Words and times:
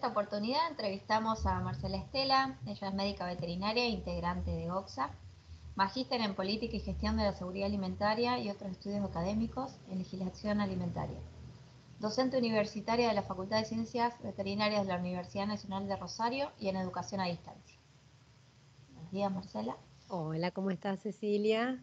esta 0.00 0.12
oportunidad 0.12 0.66
entrevistamos 0.70 1.44
a 1.44 1.60
Marcela 1.60 1.98
Estela, 1.98 2.58
ella 2.64 2.88
es 2.88 2.94
médica 2.94 3.26
veterinaria 3.26 3.84
e 3.84 3.90
integrante 3.90 4.50
de 4.50 4.70
OXA, 4.70 5.10
magíster 5.74 6.22
en 6.22 6.34
política 6.34 6.74
y 6.74 6.80
gestión 6.80 7.18
de 7.18 7.24
la 7.24 7.34
seguridad 7.34 7.66
alimentaria 7.66 8.38
y 8.38 8.48
otros 8.48 8.70
estudios 8.70 9.04
académicos 9.04 9.76
en 9.90 9.98
legislación 9.98 10.62
alimentaria, 10.62 11.18
docente 11.98 12.38
universitaria 12.38 13.08
de 13.08 13.14
la 13.14 13.24
Facultad 13.24 13.58
de 13.58 13.66
Ciencias 13.66 14.14
Veterinarias 14.22 14.86
de 14.86 14.92
la 14.94 14.98
Universidad 14.98 15.46
Nacional 15.46 15.86
de 15.86 15.96
Rosario 15.96 16.50
y 16.58 16.68
en 16.68 16.76
educación 16.76 17.20
a 17.20 17.26
distancia. 17.26 17.76
Buenos 18.94 19.12
días, 19.12 19.30
Marcela. 19.30 19.76
Hola, 20.08 20.50
¿cómo 20.50 20.70
estás, 20.70 21.00
Cecilia? 21.00 21.78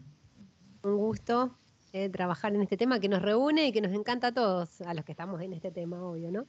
Un 0.82 0.96
gusto 0.96 1.56
eh, 1.92 2.08
trabajar 2.08 2.52
en 2.52 2.62
este 2.62 2.76
tema 2.76 2.98
que 2.98 3.08
nos 3.08 3.22
reúne 3.22 3.68
y 3.68 3.72
que 3.72 3.80
nos 3.80 3.92
encanta 3.92 4.26
a 4.26 4.32
todos, 4.32 4.80
a 4.80 4.92
los 4.92 5.04
que 5.04 5.12
estamos 5.12 5.40
en 5.40 5.52
este 5.52 5.70
tema, 5.70 6.02
obvio, 6.02 6.32
¿no? 6.32 6.48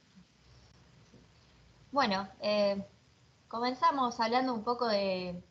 Bueno, 1.92 2.28
eh, 2.40 2.84
comenzamos 3.48 4.20
hablando 4.20 4.54
un 4.54 4.62
poco 4.62 4.86
de 4.86 5.42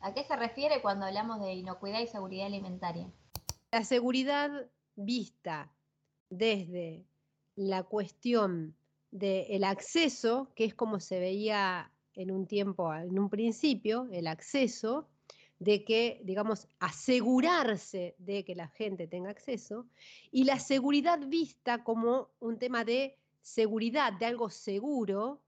a 0.00 0.14
qué 0.14 0.24
se 0.24 0.36
refiere 0.36 0.80
cuando 0.80 1.04
hablamos 1.04 1.40
de 1.40 1.52
inocuidad 1.52 2.00
y 2.00 2.06
seguridad 2.06 2.46
alimentaria. 2.46 3.10
La 3.70 3.84
seguridad 3.84 4.50
vista 4.96 5.70
desde 6.30 7.04
la 7.56 7.82
cuestión 7.82 8.74
del 9.10 9.64
acceso, 9.64 10.50
que 10.54 10.64
es 10.64 10.74
como 10.74 10.98
se 10.98 11.20
veía 11.20 11.92
en 12.14 12.30
un 12.30 12.46
tiempo, 12.46 12.94
en 12.94 13.18
un 13.18 13.28
principio, 13.28 14.08
el 14.12 14.26
acceso, 14.26 15.08
de 15.58 15.84
que, 15.84 16.20
digamos, 16.24 16.68
asegurarse 16.78 18.14
de 18.18 18.44
que 18.44 18.54
la 18.54 18.68
gente 18.68 19.06
tenga 19.06 19.30
acceso, 19.30 19.86
y 20.30 20.44
la 20.44 20.58
seguridad 20.58 21.18
vista 21.26 21.84
como 21.84 22.30
un 22.40 22.58
tema 22.58 22.84
de 22.84 23.18
seguridad, 23.44 24.14
de 24.14 24.24
algo 24.24 24.48
seguro, 24.48 25.42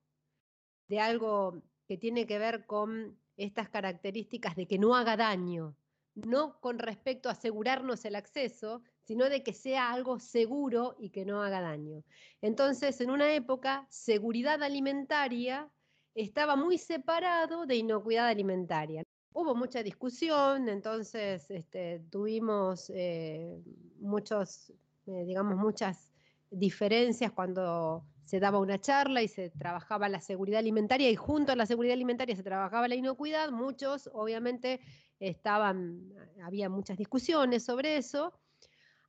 de 0.86 1.00
algo 1.00 1.62
que 1.88 1.96
tiene 1.96 2.26
que 2.26 2.38
ver 2.38 2.66
con 2.66 3.18
estas 3.38 3.70
características 3.70 4.54
de 4.54 4.68
que 4.68 4.78
no 4.78 4.94
haga 4.94 5.16
daño, 5.16 5.74
no 6.14 6.60
con 6.60 6.78
respecto 6.78 7.28
a 7.28 7.32
asegurarnos 7.32 8.04
el 8.04 8.14
acceso, 8.14 8.82
sino 9.02 9.28
de 9.30 9.42
que 9.42 9.54
sea 9.54 9.92
algo 9.92 10.18
seguro 10.18 10.96
y 10.98 11.08
que 11.10 11.24
no 11.24 11.42
haga 11.42 11.62
daño. 11.62 12.04
Entonces, 12.42 13.00
en 13.00 13.10
una 13.10 13.34
época, 13.34 13.86
seguridad 13.88 14.62
alimentaria 14.62 15.70
estaba 16.14 16.54
muy 16.54 16.76
separado 16.76 17.64
de 17.64 17.76
inocuidad 17.76 18.28
alimentaria. 18.28 19.02
Hubo 19.32 19.54
mucha 19.54 19.82
discusión, 19.82 20.68
entonces 20.68 21.50
este, 21.50 22.00
tuvimos 22.10 22.90
eh, 22.90 23.62
muchos, 24.00 24.70
eh, 25.06 25.24
digamos, 25.24 25.56
muchas 25.56 26.15
diferencias 26.50 27.32
cuando 27.32 28.04
se 28.24 28.40
daba 28.40 28.58
una 28.58 28.80
charla 28.80 29.22
y 29.22 29.28
se 29.28 29.50
trabajaba 29.50 30.08
la 30.08 30.20
seguridad 30.20 30.58
alimentaria 30.58 31.08
y 31.10 31.16
junto 31.16 31.52
a 31.52 31.56
la 31.56 31.64
seguridad 31.64 31.94
alimentaria 31.94 32.34
se 32.34 32.42
trabajaba 32.42 32.88
la 32.88 32.96
inocuidad, 32.96 33.50
muchos 33.50 34.10
obviamente 34.12 34.80
estaban, 35.20 36.12
había 36.42 36.68
muchas 36.68 36.98
discusiones 36.98 37.64
sobre 37.64 37.96
eso, 37.96 38.34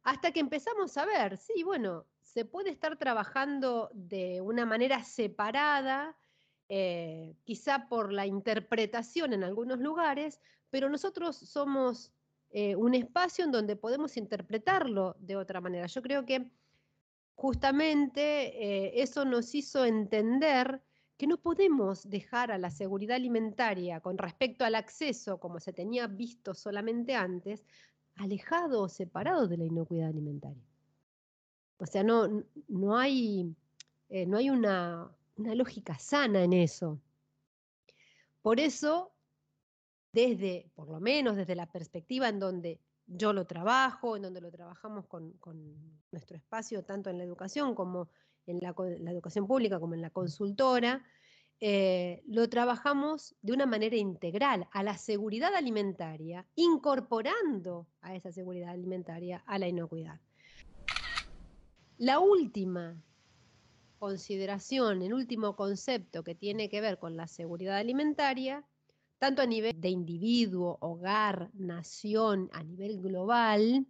hasta 0.04 0.32
que 0.32 0.40
empezamos 0.40 0.98
a 0.98 1.06
ver, 1.06 1.38
sí, 1.38 1.64
bueno, 1.64 2.06
se 2.22 2.46
puede 2.46 2.70
estar 2.70 2.98
trabajando 2.98 3.90
de 3.94 4.42
una 4.42 4.66
manera 4.66 5.04
separada, 5.04 6.16
eh, 6.70 7.36
quizá 7.44 7.88
por 7.88 8.14
la 8.14 8.28
interpretación 8.28 9.34
en 9.34 9.44
algunos 9.44 9.80
lugares, 9.80 10.40
pero 10.70 10.90
nosotros 10.90 11.36
somos 11.36 12.14
eh, 12.52 12.76
un 12.76 12.94
espacio 12.94 13.46
en 13.46 13.52
donde 13.52 13.76
podemos 13.76 14.16
interpretarlo 14.18 15.16
de 15.20 15.36
otra 15.36 15.60
manera. 15.60 15.88
Yo 15.88 16.02
creo 16.02 16.26
que 16.26 16.52
justamente 17.38 18.22
eh, 18.22 19.04
eso 19.04 19.24
nos 19.24 19.54
hizo 19.54 19.86
entender 19.86 20.82
que 21.18 21.28
no 21.28 21.38
podemos 21.38 22.10
dejar 22.10 22.52
a 22.52 22.58
la 22.58 22.72
seguridad 22.72 23.16
alimentaria 23.16 24.02
con 24.02 24.18
respecto 24.18 24.66
al 24.66 24.74
acceso, 24.74 25.40
como 25.40 25.60
se 25.60 25.72
tenía 25.72 26.08
visto 26.08 26.56
solamente 26.56 27.14
antes, 27.14 27.64
alejado 28.16 28.82
o 28.82 28.90
separado 28.90 29.48
de 29.48 29.58
la 29.58 29.66
inocuidad 29.66 30.10
alimentaria. 30.10 30.64
O 31.78 31.86
sea, 31.86 32.04
no, 32.04 32.44
no 32.68 32.98
hay, 32.98 33.56
eh, 34.10 34.26
no 34.26 34.38
hay 34.38 34.50
una, 34.50 35.16
una 35.36 35.54
lógica 35.54 36.00
sana 36.00 36.44
en 36.44 36.54
eso. 36.54 37.00
Por 38.42 38.60
eso, 38.60 39.14
desde, 40.12 40.72
por 40.74 40.90
lo 40.90 41.00
menos 41.00 41.36
desde 41.36 41.56
la 41.56 41.72
perspectiva 41.72 42.30
en 42.30 42.40
donde 42.40 42.80
yo 43.08 43.34
lo 43.34 43.46
trabajo, 43.46 44.16
en 44.16 44.24
donde 44.24 44.42
lo 44.42 44.52
trabajamos 44.52 45.08
con, 45.08 45.34
nuestro 46.12 46.38
espacio, 46.38 46.84
tanto 46.84 47.10
en 47.10 47.18
la 47.18 47.24
educación 47.24 47.74
como 47.74 48.10
en 48.46 48.60
la, 48.60 48.74
educación 49.12 49.48
pública, 49.48 49.80
como 49.80 49.96
en 49.96 50.02
la 50.02 50.10
consultora, 50.10 51.04
eh, 51.60 52.22
lo 52.28 52.48
trabajamos 52.50 53.36
de 53.42 53.54
una 53.54 53.66
manera 53.66 53.96
integral 53.96 54.68
a 54.72 54.84
la 54.84 54.98
seguridad 54.98 55.56
alimentaria, 55.56 56.46
incorporando 56.56 57.88
a 58.02 58.16
esa 58.16 58.32
seguridad 58.32 58.70
alimentaria 58.70 59.44
a 59.48 59.58
la 59.58 59.68
inocuidad. 59.68 60.20
La 61.98 62.20
última 62.20 63.02
consideración, 63.98 65.02
el 65.02 65.14
último 65.14 65.56
concepto 65.56 66.24
que 66.24 66.36
tiene 66.36 66.70
que 66.70 66.82
ver 66.82 67.00
con 67.00 67.18
la 67.18 67.28
seguridad 67.28 67.78
alimentaria 67.78 68.64
tanto 69.18 69.42
a 69.42 69.46
nivel 69.46 69.80
de 69.80 69.90
individuo, 69.90 70.78
hogar, 70.82 71.50
nación, 71.54 72.50
a 72.54 72.64
nivel 72.64 73.02
global, 73.02 73.88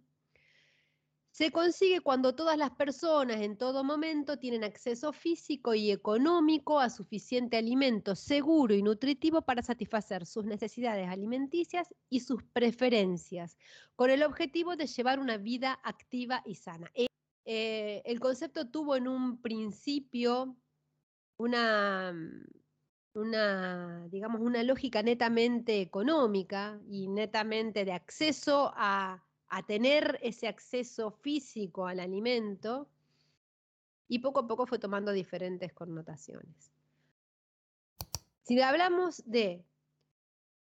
se 1.38 1.52
consigue 1.52 2.00
cuando 2.00 2.34
todas 2.34 2.58
las 2.58 2.72
personas 2.72 3.40
en 3.42 3.56
todo 3.56 3.84
momento 3.84 4.40
tienen 4.40 4.64
acceso 4.64 5.12
físico 5.12 5.72
y 5.72 5.92
económico 5.92 6.80
a 6.80 6.90
suficiente 6.90 7.56
alimento 7.56 8.16
seguro 8.16 8.74
y 8.74 8.82
nutritivo 8.82 9.42
para 9.42 9.62
satisfacer 9.62 10.26
sus 10.26 10.44
necesidades 10.46 11.08
alimenticias 11.08 11.94
y 12.10 12.20
sus 12.20 12.42
preferencias, 12.42 13.56
con 13.94 14.10
el 14.10 14.24
objetivo 14.24 14.74
de 14.74 14.88
llevar 14.88 15.20
una 15.20 15.36
vida 15.36 15.78
activa 15.84 16.42
y 16.44 16.56
sana. 16.56 16.90
Eh, 17.44 18.02
el 18.04 18.18
concepto 18.18 18.68
tuvo 18.68 18.96
en 18.96 19.06
un 19.06 19.40
principio 19.40 20.56
una 21.36 22.12
una, 23.18 24.06
digamos, 24.08 24.40
una 24.40 24.62
lógica 24.62 25.02
netamente 25.02 25.80
económica 25.80 26.80
y 26.88 27.08
netamente 27.08 27.84
de 27.84 27.92
acceso 27.92 28.72
a, 28.74 29.22
tener 29.66 30.18
ese 30.22 30.46
acceso 30.46 31.10
físico 31.10 31.86
al 31.86 32.00
alimento, 32.00 32.86
y 34.06 34.18
poco 34.18 34.40
a 34.40 34.46
poco 34.46 34.66
fue 34.66 34.78
tomando 34.78 35.10
diferentes 35.12 35.72
connotaciones. 35.72 36.70
Si 38.42 38.60
hablamos 38.60 39.22
de 39.26 39.64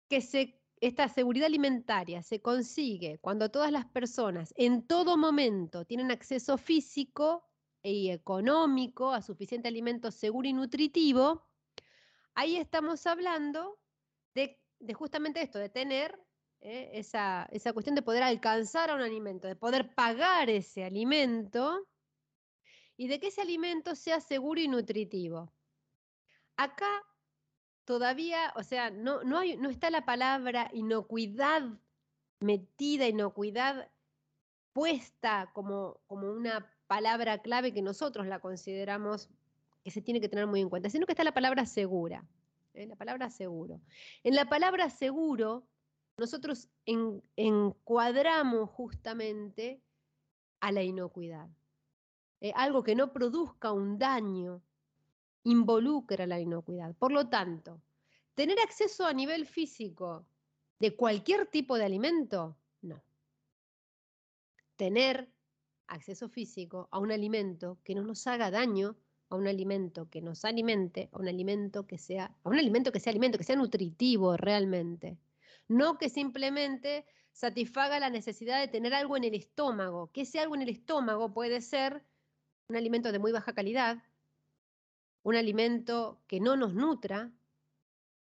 que 0.08 0.54
esta 0.80 1.08
seguridad 1.08 1.46
alimentaria 1.46 2.22
se 2.22 2.40
consigue 2.40 3.18
cuando 3.20 3.50
todas 3.50 3.72
las 3.72 3.86
personas 3.86 4.52
en 4.56 4.82
todo 4.86 5.16
momento 5.16 5.86
tienen 5.86 6.10
acceso 6.10 6.58
físico 6.58 7.42
y 7.82 8.10
económico 8.10 9.12
a 9.12 9.22
suficiente 9.22 9.68
alimento 9.68 10.10
seguro 10.10 10.48
y 10.48 10.52
nutritivo, 10.52 11.42
ahí 12.34 12.56
estamos 12.56 13.06
hablando 13.06 13.78
de, 14.34 14.58
justamente 14.94 15.42
esto, 15.42 15.58
de 15.58 15.68
tener 15.68 16.18
eh, 16.60 16.90
esa, 16.94 17.48
esa 17.52 17.72
cuestión 17.72 17.94
de 17.94 18.02
poder 18.02 18.22
alcanzar 18.22 18.90
a 18.90 18.94
un 18.94 19.00
alimento, 19.00 19.48
de 19.48 19.56
poder 19.56 19.94
pagar 19.94 20.50
ese 20.50 20.84
alimento 20.84 21.86
y 22.96 23.08
de 23.08 23.20
que 23.20 23.28
ese 23.28 23.42
alimento 23.42 23.94
sea 23.94 24.20
seguro 24.20 24.60
y 24.60 24.68
nutritivo. 24.68 25.52
Acá 26.56 27.02
todavía, 27.84 28.52
o 28.56 28.62
sea, 28.62 28.90
no, 28.90 29.22
no, 29.24 29.42
está 29.42 29.90
la 29.90 30.04
palabra 30.04 30.70
inocuidad 30.72 31.62
metida, 32.40 33.06
inocuidad 33.06 33.90
puesta 34.72 35.50
como, 35.52 36.00
como 36.06 36.30
una 36.30 36.70
palabra 36.86 37.38
clave 37.38 37.72
que 37.72 37.82
nosotros 37.82 38.26
la 38.26 38.40
consideramos 38.40 39.28
que 39.84 39.90
se 39.90 40.00
tiene 40.00 40.20
que 40.20 40.30
tener 40.30 40.46
muy 40.46 40.60
en 40.60 40.70
cuenta, 40.70 40.88
sino 40.88 41.04
que 41.04 41.12
está 41.12 41.24
la 41.24 41.34
palabra 41.34 41.66
segura. 41.66 42.26
¿eh? 42.72 42.86
La 42.86 42.96
palabra 42.96 43.30
seguro. 43.30 43.82
En 44.22 44.34
la 44.34 44.48
palabra 44.48 44.88
seguro, 44.88 45.68
nosotros 46.16 46.70
encuadramos 47.36 48.70
justamente 48.70 49.82
a 50.60 50.72
la 50.72 50.82
inocuidad. 50.82 51.48
Eh, 52.40 52.52
algo 52.56 52.82
que 52.82 52.94
no 52.94 53.12
produzca 53.12 53.72
un 53.72 53.98
daño 53.98 54.62
involucra 55.44 56.26
la 56.26 56.40
inocuidad. 56.40 56.94
Por 56.96 57.12
lo 57.12 57.28
tanto, 57.28 57.82
tener 58.34 58.58
acceso 58.60 59.04
a 59.04 59.12
nivel 59.12 59.46
físico 59.46 60.26
de 60.80 60.96
cualquier 60.96 61.46
tipo 61.46 61.76
de 61.76 61.84
alimento, 61.84 62.56
no. 62.80 63.02
Tener 64.76 65.30
acceso 65.88 66.30
físico 66.30 66.88
a 66.90 66.98
un 66.98 67.12
alimento 67.12 67.78
que 67.84 67.94
no 67.94 68.02
nos 68.02 68.26
haga 68.26 68.50
daño 68.50 68.96
a 69.28 69.36
un 69.36 69.46
alimento 69.46 70.08
que 70.10 70.20
nos 70.20 70.44
alimente, 70.44 71.08
a 71.12 71.18
un 71.18 71.28
alimento 71.28 71.86
que 71.86 71.98
sea, 71.98 72.34
a 72.42 72.48
un 72.48 72.58
alimento 72.58 72.92
que 72.92 73.00
sea 73.00 73.10
alimento, 73.10 73.38
que 73.38 73.44
sea 73.44 73.56
nutritivo 73.56 74.36
realmente. 74.36 75.18
No 75.68 75.98
que 75.98 76.08
simplemente 76.08 77.06
satisfaga 77.32 77.98
la 77.98 78.10
necesidad 78.10 78.60
de 78.60 78.68
tener 78.68 78.94
algo 78.94 79.16
en 79.16 79.24
el 79.24 79.34
estómago, 79.34 80.10
que 80.12 80.22
ese 80.22 80.40
algo 80.40 80.54
en 80.54 80.62
el 80.62 80.68
estómago 80.68 81.32
puede 81.32 81.60
ser 81.60 82.04
un 82.68 82.76
alimento 82.76 83.12
de 83.12 83.18
muy 83.18 83.32
baja 83.32 83.54
calidad, 83.54 84.02
un 85.22 85.36
alimento 85.36 86.22
que 86.26 86.38
no 86.38 86.56
nos 86.56 86.74
nutra, 86.74 87.32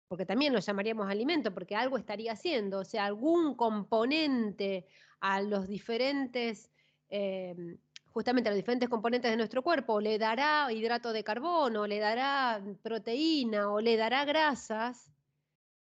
porque 0.07 0.25
también 0.25 0.53
lo 0.53 0.59
llamaríamos 0.59 1.09
alimento, 1.09 1.53
porque 1.53 1.75
algo 1.75 1.97
estaría 1.97 2.33
haciendo, 2.33 2.79
o 2.79 2.85
sea, 2.85 3.05
algún 3.05 3.55
componente 3.55 4.85
a 5.19 5.41
los 5.41 5.67
diferentes, 5.67 6.71
em, 7.09 7.79
justamente 8.13 8.47
a 8.47 8.51
los 8.51 8.57
diferentes 8.57 8.89
componentes 8.89 9.31
de 9.31 9.37
nuestro 9.37 9.63
cuerpo, 9.63 9.99
le 9.99 10.19
dará 10.19 10.71
hidrato 10.71 11.11
de 11.13 11.23
carbono, 11.23 11.87
le 11.87 11.99
dará 11.99 12.63
proteína 12.83 13.71
o 13.71 13.81
le 13.81 13.97
dará 13.97 14.23
grasas, 14.23 15.11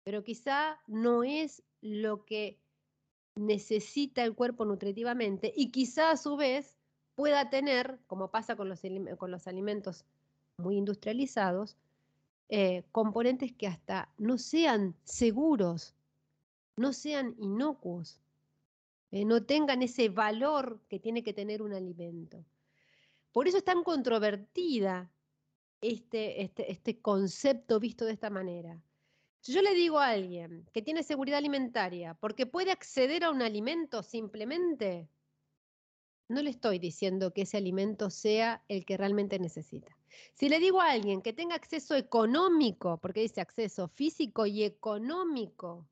pero 0.03 0.23
quizá 0.23 0.79
no 0.87 1.23
es 1.23 1.63
lo 1.81 2.23
que 2.25 2.59
necesita 3.35 4.23
el 4.23 4.35
cuerpo 4.35 4.63
nutritivamente 4.63 5.51
y 5.55 5.71
quizá 5.71 6.11
a 6.11 6.17
su 6.17 6.37
vez 6.37 6.77
pueda 7.15 7.49
tener, 7.49 7.99
como 8.07 8.31
pasa 8.31 8.55
con 8.55 8.69
los, 8.69 8.81
con 9.17 9.29
los 9.29 9.47
alimentos 9.47 10.05
muy 10.57 10.77
industrializados, 10.77 11.77
eh, 12.47 12.83
componentes 12.91 13.51
que 13.51 13.67
hasta 13.67 14.13
no 14.17 14.37
sean 14.37 14.95
seguros, 15.03 15.93
no 16.77 16.93
sean 16.93 17.35
inocuos, 17.37 18.21
eh, 19.13 19.25
no 19.25 19.43
tengan 19.43 19.83
ese 19.83 20.09
valor 20.09 20.81
que 20.89 20.99
tiene 20.99 21.23
que 21.23 21.33
tener 21.33 21.61
un 21.61 21.71
alimento. 21.71 22.43
Por 23.31 23.47
eso 23.47 23.57
es 23.57 23.63
tan 23.63 23.83
controvertida 23.83 25.11
este, 25.81 26.41
este, 26.41 26.71
este 26.71 26.99
concepto 26.99 27.79
visto 27.79 28.05
de 28.05 28.13
esta 28.13 28.31
manera. 28.31 28.81
Si 29.39 29.53
yo 29.53 29.61
le 29.61 29.75
digo 29.75 29.99
a 29.99 30.07
alguien 30.07 30.65
que 30.73 30.81
tiene 30.81 31.03
seguridad 31.03 31.37
alimentaria 31.37 32.15
porque 32.15 32.47
puede 32.47 32.71
acceder 32.71 33.23
a 33.23 33.29
un 33.29 33.43
alimento 33.43 34.01
simplemente, 34.01 35.07
no 36.27 36.41
le 36.41 36.49
estoy 36.49 36.79
diciendo 36.79 37.33
que 37.33 37.43
ese 37.43 37.57
alimento 37.57 38.09
sea 38.09 38.63
el 38.67 38.83
que 38.83 38.97
realmente 38.97 39.37
necesita. 39.37 39.95
Si 40.33 40.49
le 40.49 40.59
digo 40.59 40.81
a 40.81 40.89
alguien 40.89 41.21
que 41.21 41.33
tenga 41.33 41.53
acceso 41.53 41.95
económico, 41.95 42.97
porque 42.97 43.21
dice 43.21 43.41
acceso 43.41 43.87
físico 43.89 44.47
y 44.47 44.63
económico 44.63 45.87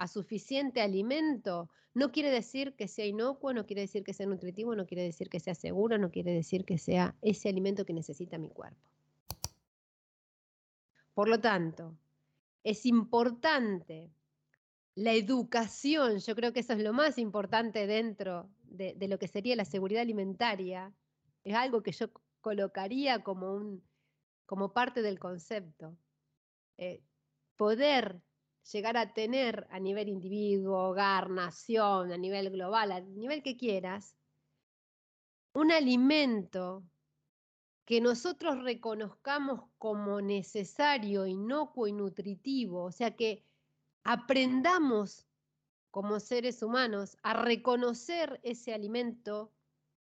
a 0.00 0.08
suficiente 0.08 0.80
alimento, 0.80 1.68
no 1.92 2.10
quiere 2.10 2.30
decir 2.30 2.74
que 2.74 2.88
sea 2.88 3.04
inocuo, 3.04 3.52
no 3.52 3.66
quiere 3.66 3.82
decir 3.82 4.02
que 4.02 4.14
sea 4.14 4.24
nutritivo, 4.24 4.74
no 4.74 4.86
quiere 4.86 5.02
decir 5.02 5.28
que 5.28 5.40
sea 5.40 5.54
seguro, 5.54 5.98
no 5.98 6.10
quiere 6.10 6.32
decir 6.32 6.64
que 6.64 6.78
sea 6.78 7.14
ese 7.20 7.50
alimento 7.50 7.84
que 7.84 7.92
necesita 7.92 8.38
mi 8.38 8.48
cuerpo. 8.48 8.90
Por 11.12 11.28
lo 11.28 11.38
tanto, 11.38 11.98
es 12.64 12.86
importante 12.86 14.10
la 14.94 15.12
educación, 15.12 16.16
yo 16.20 16.34
creo 16.34 16.54
que 16.54 16.60
eso 16.60 16.72
es 16.72 16.82
lo 16.82 16.94
más 16.94 17.18
importante 17.18 17.86
dentro 17.86 18.48
de, 18.62 18.96
lo 19.06 19.18
que 19.18 19.28
sería 19.28 19.54
la 19.54 19.66
seguridad 19.66 20.00
alimentaria, 20.00 20.94
es 21.44 21.54
algo 21.54 21.82
que 21.82 21.92
yo 21.92 22.06
colocaría 22.40 23.22
como, 23.22 23.54
un, 23.54 23.84
como 24.46 24.72
parte 24.72 25.02
del 25.02 25.18
concepto. 25.18 25.94
Eh, 26.78 27.02
poder 27.56 28.22
llegar 28.72 28.96
a 28.96 29.12
tener 29.12 29.66
a 29.70 29.78
nivel 29.78 30.08
individuo, 30.08 30.90
hogar, 30.90 31.30
nación, 31.30 32.12
a 32.12 32.16
nivel 32.16 32.50
global, 32.50 32.92
a 32.92 33.00
nivel 33.00 33.42
que 33.42 33.56
quieras, 33.56 34.16
un 35.54 35.72
alimento 35.72 36.84
que 37.84 38.00
nosotros 38.00 38.62
reconozcamos 38.62 39.68
como 39.78 40.20
necesario, 40.20 41.26
inocuo 41.26 41.88
y 41.88 41.92
nutritivo, 41.92 42.84
o 42.84 42.92
sea 42.92 43.16
que 43.16 43.44
aprendamos 44.04 45.26
como 45.90 46.20
seres 46.20 46.62
humanos 46.62 47.16
a 47.22 47.34
reconocer 47.34 48.40
ese 48.44 48.72
alimento 48.72 49.52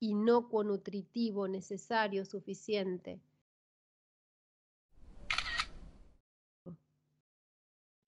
inocuo, 0.00 0.62
nutritivo, 0.64 1.49
necesario, 1.49 2.25
suficiente. 2.25 3.22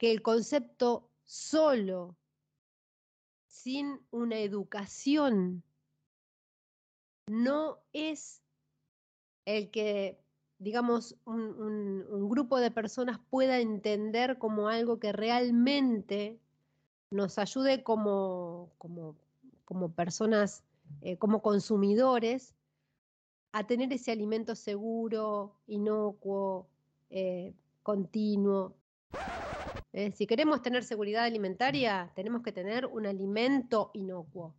Que 0.01 0.11
el 0.13 0.23
concepto 0.23 1.11
solo, 1.27 2.17
sin 3.47 4.01
una 4.11 4.39
educación, 4.39 5.63
no 7.27 7.77
es 7.93 8.41
el 9.45 9.71
que, 9.71 10.19
digamos, 10.59 11.17
un, 11.27 12.31
grupo 12.31 12.59
de 12.59 12.71
personas 12.71 13.21
pueda 13.29 13.61
entender 13.61 14.39
como 14.39 14.69
algo 14.69 14.99
que 14.99 15.13
realmente 15.13 16.41
nos 17.11 17.37
ayude 17.39 17.83
como, 17.83 18.71
como, 18.79 19.17
como 19.67 19.93
personas, 19.93 20.65
eh, 21.03 21.19
como 21.19 21.43
consumidores, 21.43 22.55
a 23.53 23.67
tener 23.67 23.93
ese 23.93 24.13
alimento 24.13 24.55
seguro, 24.55 25.57
inocuo, 25.67 26.69
eh, 27.11 27.53
continuo. 27.83 28.75
Eh, 29.93 30.13
si 30.13 30.27
queremos 30.27 30.63
tener 30.63 30.85
seguridad 30.85 31.25
alimentaria, 31.25 32.13
tenemos 32.15 32.43
que 32.43 32.53
tener 32.53 32.87
un 32.87 33.07
alimento 33.07 33.91
inocuo. 33.95 34.55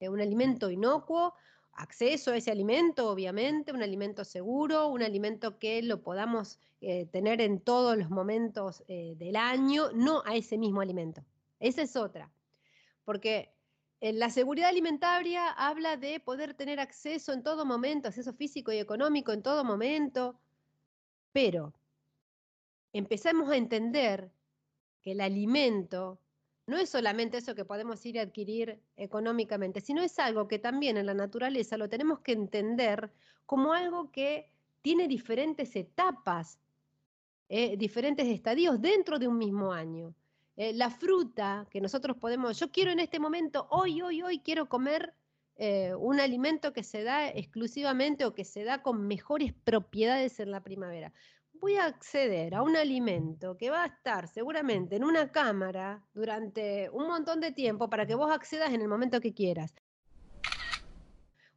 un 0.00 0.20
alimento 0.20 0.70
inocuo 0.70 1.34
acceso 1.72 2.30
a 2.30 2.36
ese 2.36 2.50
alimento, 2.50 3.08
obviamente, 3.10 3.72
un 3.72 3.82
alimento 3.82 4.24
seguro, 4.24 4.88
un 4.88 5.02
alimento 5.02 5.58
que 5.58 5.82
lo 5.82 6.02
podamos 6.02 6.60
eh, 6.80 7.06
tener 7.06 7.40
en 7.40 7.58
todos 7.58 7.96
los 7.96 8.10
momentos 8.10 8.84
eh, 8.86 9.14
del 9.16 9.34
año, 9.34 9.90
no 9.92 10.22
a 10.26 10.36
ese 10.36 10.58
mismo 10.58 10.82
alimento. 10.82 11.24
Esa 11.58 11.82
es 11.82 11.96
otra. 11.96 12.30
Porque 13.04 13.50
la 14.00 14.28
seguridad 14.28 14.68
alimentaria 14.68 15.48
habla 15.48 15.96
de 15.96 16.20
poder 16.20 16.52
tener 16.52 16.78
acceso 16.78 17.32
en 17.32 17.42
todo 17.42 17.64
momento, 17.64 18.08
acceso 18.08 18.34
físico 18.34 18.70
y 18.70 18.78
económico 18.78 19.32
en 19.32 19.42
todo 19.42 19.64
momento, 19.64 20.38
pero 21.32 21.72
empezamos 22.92 23.48
a 23.50 23.56
entender 23.56 24.30
que 25.04 25.12
el 25.12 25.20
alimento 25.20 26.18
no 26.66 26.78
es 26.78 26.88
solamente 26.88 27.36
eso 27.36 27.54
que 27.54 27.66
podemos 27.66 28.04
ir 28.06 28.18
a 28.18 28.22
adquirir 28.22 28.80
económicamente, 28.96 29.82
sino 29.82 30.02
es 30.02 30.18
algo 30.18 30.48
que 30.48 30.58
también 30.58 30.96
en 30.96 31.06
la 31.06 31.14
naturaleza 31.14 31.76
lo 31.76 31.90
tenemos 31.90 32.20
que 32.20 32.32
entender 32.32 33.12
como 33.44 33.74
algo 33.74 34.10
que 34.10 34.50
tiene 34.80 35.06
diferentes 35.06 35.76
etapas, 35.76 36.58
eh, 37.50 37.76
diferentes 37.76 38.26
estadios 38.26 38.80
dentro 38.80 39.18
de 39.18 39.28
un 39.28 39.36
mismo 39.36 39.72
año. 39.72 40.14
Eh, 40.56 40.72
la 40.72 40.88
fruta 40.88 41.66
que 41.70 41.82
nosotros 41.82 42.16
podemos, 42.16 42.58
yo 42.58 42.70
quiero 42.70 42.90
en 42.90 43.00
este 43.00 43.18
momento, 43.18 43.66
hoy, 43.70 44.00
hoy, 44.00 44.22
hoy 44.22 44.38
quiero 44.38 44.68
comer 44.68 45.12
eh, 45.56 45.94
un 45.94 46.18
alimento 46.18 46.72
que 46.72 46.82
se 46.82 47.02
da 47.02 47.28
exclusivamente 47.28 48.24
o 48.24 48.34
que 48.34 48.44
se 48.44 48.64
da 48.64 48.82
con 48.82 49.06
mejores 49.06 49.52
propiedades 49.52 50.40
en 50.40 50.50
la 50.50 50.62
primavera 50.62 51.12
voy 51.64 51.76
a 51.76 51.86
acceder 51.86 52.54
a 52.54 52.60
un 52.60 52.76
alimento 52.76 53.56
que 53.56 53.70
va 53.70 53.84
a 53.84 53.86
estar 53.86 54.28
seguramente 54.28 54.96
en 54.96 55.02
una 55.02 55.32
cámara 55.32 56.04
durante 56.12 56.90
un 56.90 57.06
montón 57.06 57.40
de 57.40 57.52
tiempo 57.52 57.88
para 57.88 58.04
que 58.04 58.14
vos 58.14 58.30
accedas 58.30 58.74
en 58.74 58.82
el 58.82 58.88
momento 58.88 59.18
que 59.18 59.32
quieras. 59.32 59.72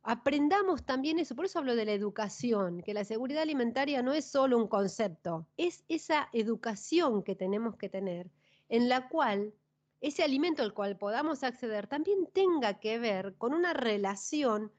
Aprendamos 0.03 0.85
también 0.85 1.19
eso, 1.19 1.35
por 1.35 1.43
eso 1.43 1.59
hablo 1.59 1.75
de 1.75 1.83
la 1.83 1.91
educación, 1.91 2.81
que 2.83 2.93
la 2.93 3.03
seguridad 3.03 3.41
alimentaria 3.41 4.01
no 4.01 4.13
es 4.13 4.23
solo 4.23 4.57
un 4.57 4.69
concepto, 4.69 5.45
es 5.57 5.83
esa 5.89 6.29
educación 6.31 7.21
que 7.21 7.35
tenemos 7.35 7.75
que 7.75 7.89
tener, 7.89 8.31
en 8.69 8.87
la 8.87 9.09
cual 9.09 9.53
ese 9.99 10.23
alimento 10.23 10.63
al 10.63 10.73
cual 10.73 10.97
podamos 10.97 11.43
acceder 11.43 11.87
también 11.87 12.29
tenga 12.31 12.79
que 12.79 12.97
ver 12.97 13.35
con 13.35 13.53
una 13.53 13.73
relación 13.73 14.71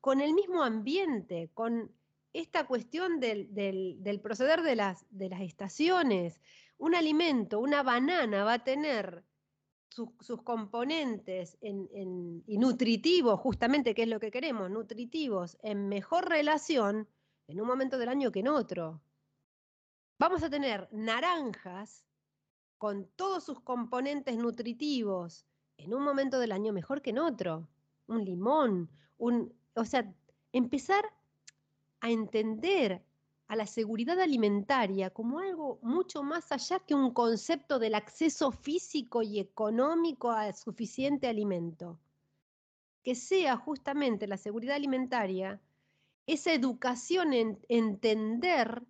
con 0.00 0.20
el 0.20 0.34
mismo 0.34 0.62
ambiente, 0.62 1.50
con 1.52 1.90
esta 2.32 2.66
cuestión 2.66 3.20
del, 3.20 4.20
proceder 4.22 4.62
de 4.62 4.76
las, 4.76 5.06
de 5.10 5.28
las, 5.28 5.40
estaciones. 5.42 6.40
Un 6.78 6.94
alimento, 6.94 7.60
una 7.60 7.82
banana 7.82 8.44
va 8.44 8.54
a 8.54 8.64
tener 8.64 9.24
sus 9.88 10.42
componentes 10.42 11.58
en, 11.60 12.42
y 12.46 12.56
nutritivos, 12.56 13.38
justamente, 13.38 13.94
que 13.94 14.04
es 14.04 14.08
lo 14.08 14.20
que 14.20 14.30
queremos, 14.30 14.70
nutritivos, 14.70 15.58
en 15.62 15.88
mejor 15.88 16.28
relación 16.28 17.08
en 17.46 17.60
un 17.60 17.66
momento 17.66 17.98
del 17.98 18.08
año 18.08 18.32
que 18.32 18.40
en 18.40 18.48
otro. 18.48 19.02
Vamos 20.18 20.42
a 20.42 20.50
tener 20.50 20.88
naranjas 20.92 22.06
con 22.78 23.06
todos 23.16 23.44
sus 23.44 23.60
componentes 23.60 24.36
nutritivos 24.36 25.46
en 25.76 25.94
un 25.94 26.02
momento 26.02 26.38
del 26.38 26.52
año 26.52 26.72
mejor 26.72 27.02
que 27.02 27.10
en 27.10 27.18
otro. 27.18 27.68
Un 28.06 28.24
limón, 28.24 28.90
un, 29.18 29.54
o 29.74 29.84
sea, 29.84 30.14
empezar 30.52 31.04
a 32.02 32.10
entender 32.10 33.00
a 33.46 33.56
la 33.56 33.66
seguridad 33.66 34.18
alimentaria 34.20 35.10
como 35.10 35.38
algo 35.38 35.78
mucho 35.82 36.22
más 36.22 36.50
allá 36.50 36.80
que 36.80 36.94
un 36.94 37.12
concepto 37.12 37.78
del 37.78 37.94
acceso 37.94 38.50
físico 38.50 39.22
y 39.22 39.38
económico 39.38 40.30
a 40.30 40.52
suficiente 40.52 41.28
alimento. 41.28 41.98
Que 43.04 43.14
sea 43.14 43.56
justamente 43.56 44.26
la 44.26 44.36
seguridad 44.36 44.76
alimentaria 44.76 45.60
esa 46.26 46.52
educación 46.52 47.32
en 47.32 47.58
entender 47.68 48.82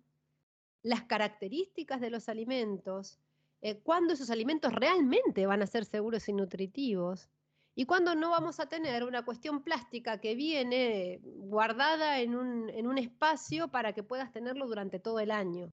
las 0.81 1.03
características 1.03 2.01
de 2.01 2.09
los 2.09 2.27
alimentos, 2.27 3.19
eh, 3.61 3.79
cuándo 3.83 4.13
esos 4.13 4.31
alimentos 4.31 4.73
realmente 4.73 5.45
van 5.45 5.61
a 5.61 5.67
ser 5.67 5.85
seguros 5.85 6.27
y 6.29 6.33
nutritivos, 6.33 7.29
y 7.75 7.85
cuándo 7.85 8.13
no 8.15 8.29
vamos 8.29 8.59
a 8.59 8.67
tener 8.67 9.03
una 9.03 9.25
cuestión 9.25 9.63
plástica 9.63 10.19
que 10.19 10.35
viene 10.35 11.19
guardada 11.23 12.19
en 12.19 12.35
un, 12.35 12.69
en 12.69 12.85
un 12.85 12.97
espacio 12.97 13.69
para 13.69 13.93
que 13.93 14.03
puedas 14.03 14.31
tenerlo 14.31 14.67
durante 14.67 14.99
todo 14.99 15.19
el 15.19 15.31
año. 15.31 15.71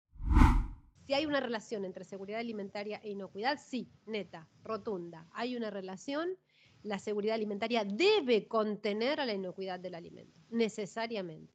Si 1.07 1.15
hay 1.15 1.27
una 1.27 1.41
relación 1.41 1.85
entre 1.85 2.05
seguridad 2.05 2.41
alimentaria 2.41 3.01
e 3.03 3.11
inocuidad, 3.11 3.59
sí, 3.59 3.91
neta, 4.07 4.49
rotunda. 4.63 5.27
Hay 5.33 5.57
una 5.57 5.71
relación. 5.71 6.39
La 6.83 6.99
seguridad 6.99 7.35
alimentaria 7.35 7.85
debe 7.85 8.49
contener 8.49 9.21
a 9.21 9.27
la 9.27 9.35
inocuidad 9.35 9.79
del 9.79 9.95
alimento, 9.95 10.39
necesariamente. 10.49 11.53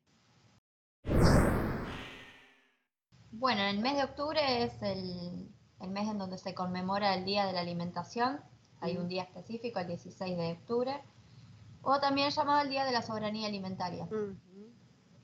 Bueno, 3.31 3.63
el 3.63 3.79
mes 3.79 3.97
de 3.97 4.03
octubre 4.03 4.39
es 4.63 4.79
el, 4.83 5.49
el 5.81 5.89
mes 5.89 6.09
en 6.09 6.19
donde 6.19 6.37
se 6.37 6.53
conmemora 6.53 7.15
el 7.15 7.25
Día 7.25 7.47
de 7.47 7.53
la 7.53 7.61
Alimentación 7.61 8.39
hay 8.85 8.97
un 8.97 9.07
día 9.07 9.23
específico, 9.23 9.79
el 9.79 9.87
16 9.87 10.37
de 10.37 10.51
octubre, 10.53 11.01
o 11.81 11.99
también 11.99 12.29
llamado 12.29 12.61
el 12.61 12.69
Día 12.69 12.85
de 12.85 12.91
la 12.91 13.01
Soberanía 13.01 13.47
Alimentaria. 13.47 14.07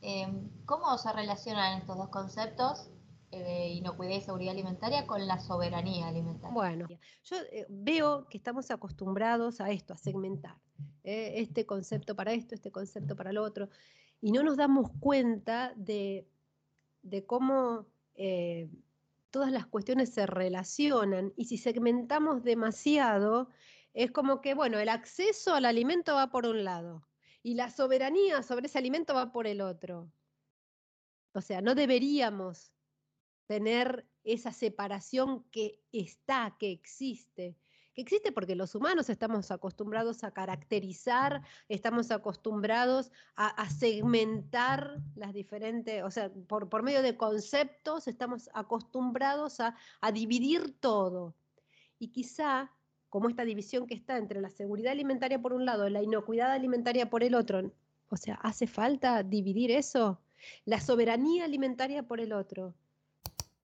Em, 0.01 0.50
¿Cómo 0.65 0.98
se 0.98 1.13
relacionan 1.13 1.80
estos 1.80 1.98
dos 1.98 2.10
conceptos, 2.10 2.89
eh, 3.32 3.70
inocuidad 3.74 4.15
y 4.15 4.22
seguridad 4.22 4.53
alimentaria, 4.53 5.06
con 5.06 5.25
la 5.27 5.39
soberanía 5.39 6.08
alimentaria? 6.08 6.53
Bueno, 6.53 6.88
yo 7.24 7.38
eh, 7.51 7.65
veo 7.70 8.27
que 8.27 8.38
estamos 8.38 8.72
acostumbrados 8.72 9.62
a 9.62 9.70
esto, 9.70 9.94
a 9.94 9.98
segmentar. 9.98 10.56
Eh, 11.03 11.34
este 11.36 11.65
concepto 11.65 12.15
para 12.15 12.34
esto, 12.34 12.56
este 12.56 12.72
concepto 12.72 13.15
para 13.15 13.32
lo 13.32 13.44
otro, 13.44 13.70
y 14.22 14.32
no 14.32 14.44
nos 14.44 14.58
damos 14.58 14.89
cuenta 15.00 15.74
de, 15.75 16.27
de 17.03 17.25
cómo 17.25 17.86
todas 19.31 19.51
las 19.51 19.65
cuestiones 19.65 20.13
se 20.13 20.25
relacionan 20.27 21.33
y 21.35 21.45
si 21.45 21.57
segmentamos 21.57 22.43
demasiado, 22.43 23.50
es 23.93 24.11
como 24.11 24.41
que, 24.41 24.53
bueno, 24.53 24.79
el 24.79 24.89
acceso 24.89 25.55
al 25.55 25.65
alimento 25.65 26.13
va 26.15 26.29
por 26.29 26.45
un 26.45 26.63
lado 26.63 27.07
y 27.41 27.55
la 27.55 27.69
soberanía 27.69 28.43
sobre 28.43 28.67
ese 28.67 28.77
alimento 28.77 29.13
va 29.13 29.31
por 29.31 29.47
el 29.47 29.61
otro. 29.61 30.11
O 31.33 31.41
sea, 31.41 31.61
no 31.61 31.75
deberíamos 31.75 32.73
tener 33.47 34.07
esa 34.23 34.51
separación 34.51 35.43
que 35.50 35.81
está, 35.91 36.55
que 36.59 36.71
existe 36.71 37.57
que 37.93 38.01
existe 38.01 38.31
porque 38.31 38.55
los 38.55 38.74
humanos 38.75 39.10
estamos 39.10 39.51
acostumbrados 39.51 40.24
a 40.24 40.31
caracterizar, 40.31 41.41
estamos 41.67 42.12
acostumbrados 42.12 43.12
a, 43.36 43.69
segmentar 43.69 44.98
las 45.15 45.33
diferentes, 45.33 46.03
o 46.03 46.12
sea, 46.12 46.31
por, 46.48 46.69
por, 46.69 46.83
medio 46.83 47.01
de 47.01 47.17
conceptos 47.17 48.07
estamos 48.07 48.50
acostumbrados 48.53 49.60
a, 49.60 49.75
a 50.00 50.12
dividir 50.12 50.74
todo. 50.79 51.36
Y 52.00 52.10
quizá, 52.10 52.71
como 53.10 53.29
esta 53.29 53.43
división 53.43 53.88
que 53.88 53.93
está 53.93 54.17
entre 54.17 54.41
la 54.41 54.50
seguridad 54.50 54.93
alimentaria 54.93 55.41
por 55.41 55.53
un 55.53 55.65
lado 55.65 55.88
y 55.88 55.91
la 55.91 56.01
inocuidad 56.01 56.51
alimentaria 56.51 57.10
por 57.10 57.24
el 57.24 57.36
otro, 57.36 57.71
o 58.10 58.17
sea, 58.17 58.36
¿hace 58.36 58.67
falta 58.67 59.24
dividir 59.24 59.71
eso? 59.71 60.19
La 60.65 60.79
soberanía 60.79 61.45
alimentaria 61.45 62.03
por 62.03 62.19
el 62.19 62.33
otro. 62.33 62.74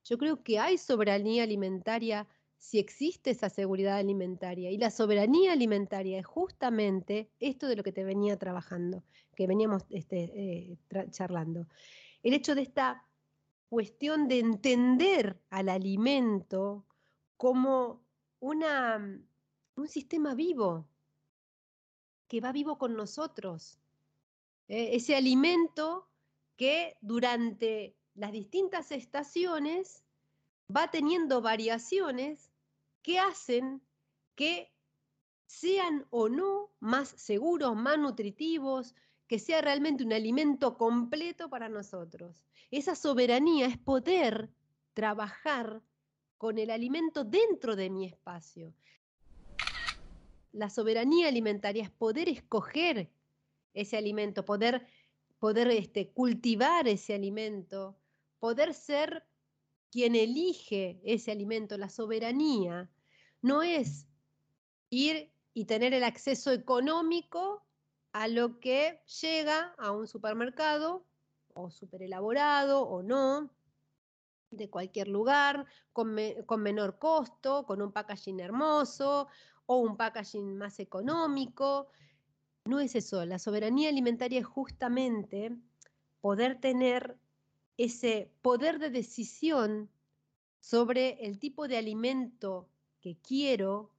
Yo 0.04 0.18
creo 0.18 0.42
que 0.42 0.58
hay 0.60 0.78
soberanía 0.78 1.44
alimentaria 1.44 2.28
si 2.58 2.80
existe 2.80 3.32
esa 3.32 3.50
seguridad 3.50 3.98
alimentaria. 3.98 4.72
Y 4.72 4.78
la 4.78 4.92
soberanía 4.92 5.54
alimentaria 5.54 6.20
es 6.20 6.26
justamente 6.26 7.30
esto 7.40 7.68
de 7.68 7.76
lo 7.76 7.84
que 7.84 7.92
te 7.92 8.04
venía 8.04 8.38
trabajando, 8.38 9.04
que 9.36 9.48
veníamos 9.48 9.84
este, 9.90 10.32
eh, 10.36 10.78
charlando. 11.12 11.68
El 12.24 12.34
hecho 12.34 12.56
de 12.56 12.64
esta 12.64 13.06
cuestión 13.70 14.28
de 14.28 14.40
entender 14.40 15.40
al 15.50 15.70
alimento 15.70 16.86
como 17.36 18.02
una, 18.40 19.22
un 19.76 19.88
sistema 19.88 20.34
vivo, 20.34 20.88
que 22.28 22.42
va 22.42 22.52
vivo 22.52 22.78
con 22.78 22.96
nosotros. 22.96 23.80
Eh, 24.68 24.96
ese 24.96 25.16
alimento 25.16 26.10
que 26.58 26.98
durante 27.02 27.96
las 28.16 28.32
distintas 28.32 28.92
estaciones 28.92 30.04
va 30.76 30.90
teniendo 30.92 31.42
variaciones 31.42 32.47
que 33.08 33.20
hacen 33.20 33.82
que 34.36 34.70
sean 35.46 36.06
o 36.10 36.28
no 36.28 36.74
más 36.82 37.08
seguros, 37.08 37.74
más 37.74 37.98
nutritivos, 37.98 38.96
que 39.28 39.40
sea 39.40 39.62
realmente 39.62 40.04
un 40.04 40.12
alimento 40.12 40.78
completo 40.78 41.50
para 41.50 41.70
nosotros. 41.70 42.44
Esa 42.70 42.96
soberanía 42.96 43.68
es 43.68 43.78
poder 43.78 44.50
trabajar 44.94 45.82
con 46.38 46.58
el 46.58 46.70
alimento 46.70 47.24
dentro 47.24 47.78
de 47.78 47.90
mi 47.90 48.06
espacio. 48.06 48.76
La 50.52 50.70
soberanía 50.70 51.30
alimentaria 51.30 51.84
es 51.84 51.90
poder 51.90 52.28
escoger 52.28 53.10
ese 53.74 53.96
alimento, 53.96 54.44
poder, 54.44 54.86
poder 55.40 55.70
este, 55.70 56.12
cultivar 56.12 56.90
ese 56.90 57.14
alimento, 57.14 57.98
poder 58.40 58.74
ser 58.74 59.26
quien 59.90 60.14
elige 60.14 61.00
ese 61.06 61.32
alimento, 61.32 61.78
la 61.78 61.88
soberanía, 61.88 62.92
no 63.42 63.64
es 63.64 64.08
ir 64.90 65.32
y 65.54 65.66
tener 65.66 65.94
el 65.94 66.04
acceso 66.04 66.52
económico 66.52 67.66
a 68.14 68.28
lo 68.28 68.60
que 68.60 69.02
llega 69.22 69.74
a 69.78 69.92
un 69.92 70.08
supermercado 70.08 71.06
o 71.54 71.72
super 71.72 72.02
elaborado 72.02 72.82
o 72.82 73.02
no, 73.02 73.52
de 74.52 74.70
cualquier 74.70 75.08
lugar, 75.08 75.66
con, 75.92 76.16
con, 76.46 76.62
menor 76.62 77.00
costo, 77.00 77.66
con 77.66 77.82
un 77.82 77.92
packaging 77.92 78.40
hermoso 78.40 79.28
o 79.66 79.78
un 79.78 79.98
packaging 79.98 80.58
más 80.58 80.80
económico. 80.80 81.90
No 82.66 82.80
es 82.80 82.96
eso, 82.96 83.26
la 83.26 83.40
soberanía 83.40 83.90
alimentaria 83.90 84.40
es 84.40 84.46
justamente 84.46 85.58
poder 86.22 86.60
tener 86.60 87.18
ese 87.78 88.32
poder 88.42 88.80
de 88.80 88.90
decisión 88.90 89.90
sobre 90.60 91.26
el 91.26 91.40
tipo 91.40 91.68
de 91.68 91.78
alimento 91.78 92.70
quiero, 93.16 93.92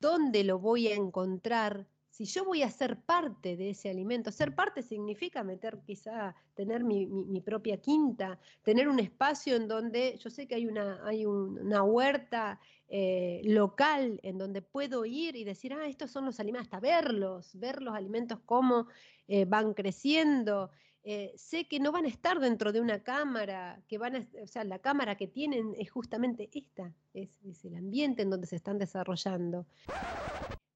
dónde 0.00 0.44
lo 0.44 0.58
voy 0.58 0.88
a 0.88 0.94
encontrar, 0.94 1.86
si 2.10 2.24
yo 2.26 2.44
voy 2.44 2.62
a 2.62 2.70
ser 2.70 3.00
parte 3.00 3.56
de 3.56 3.70
ese 3.70 3.88
alimento. 3.88 4.30
Ser 4.30 4.54
parte 4.54 4.82
significa 4.82 5.42
meter 5.42 5.78
quizá, 5.86 6.34
tener 6.54 6.84
mi, 6.84 7.40
propia 7.40 7.80
quinta, 7.80 8.38
tener 8.62 8.88
un 8.88 8.98
espacio 8.98 9.56
en 9.56 9.68
donde 9.68 10.18
yo 10.18 10.28
sé 10.28 10.46
que 10.46 10.56
hay 10.56 10.66
una, 10.66 11.00
hay 11.06 11.24
una 11.24 11.82
huerta 11.82 12.60
eh, 12.88 13.40
local 13.44 14.20
en 14.22 14.36
donde 14.36 14.60
puedo 14.60 15.06
ir 15.06 15.36
y 15.36 15.44
decir, 15.44 15.72
ah, 15.72 15.86
estos 15.86 16.10
son 16.10 16.26
los 16.26 16.40
alimentos, 16.40 16.66
hasta 16.66 16.80
verlos, 16.80 17.58
ver 17.58 17.80
los 17.80 17.94
alimentos 17.94 18.40
cómo 18.44 18.88
eh, 19.28 19.44
van 19.44 19.72
creciendo. 19.72 20.70
Eh, 21.02 21.32
sé 21.36 21.66
que 21.66 21.80
no 21.80 21.92
van 21.92 22.04
a 22.04 22.08
estar 22.08 22.40
dentro 22.40 22.72
de 22.72 22.80
una 22.80 23.02
cámara, 23.02 23.82
que 23.88 23.96
van 23.96 24.16
a, 24.16 24.26
o 24.42 24.46
sea, 24.46 24.64
la 24.64 24.78
cámara 24.78 25.16
que 25.16 25.26
tienen 25.26 25.74
es 25.78 25.90
justamente 25.90 26.50
esta, 26.52 26.94
es, 27.14 27.30
el 27.64 27.74
ambiente 27.76 28.22
en 28.22 28.30
donde 28.30 28.46
se 28.46 28.56
están 28.56 28.78
desarrollando. 28.78 29.66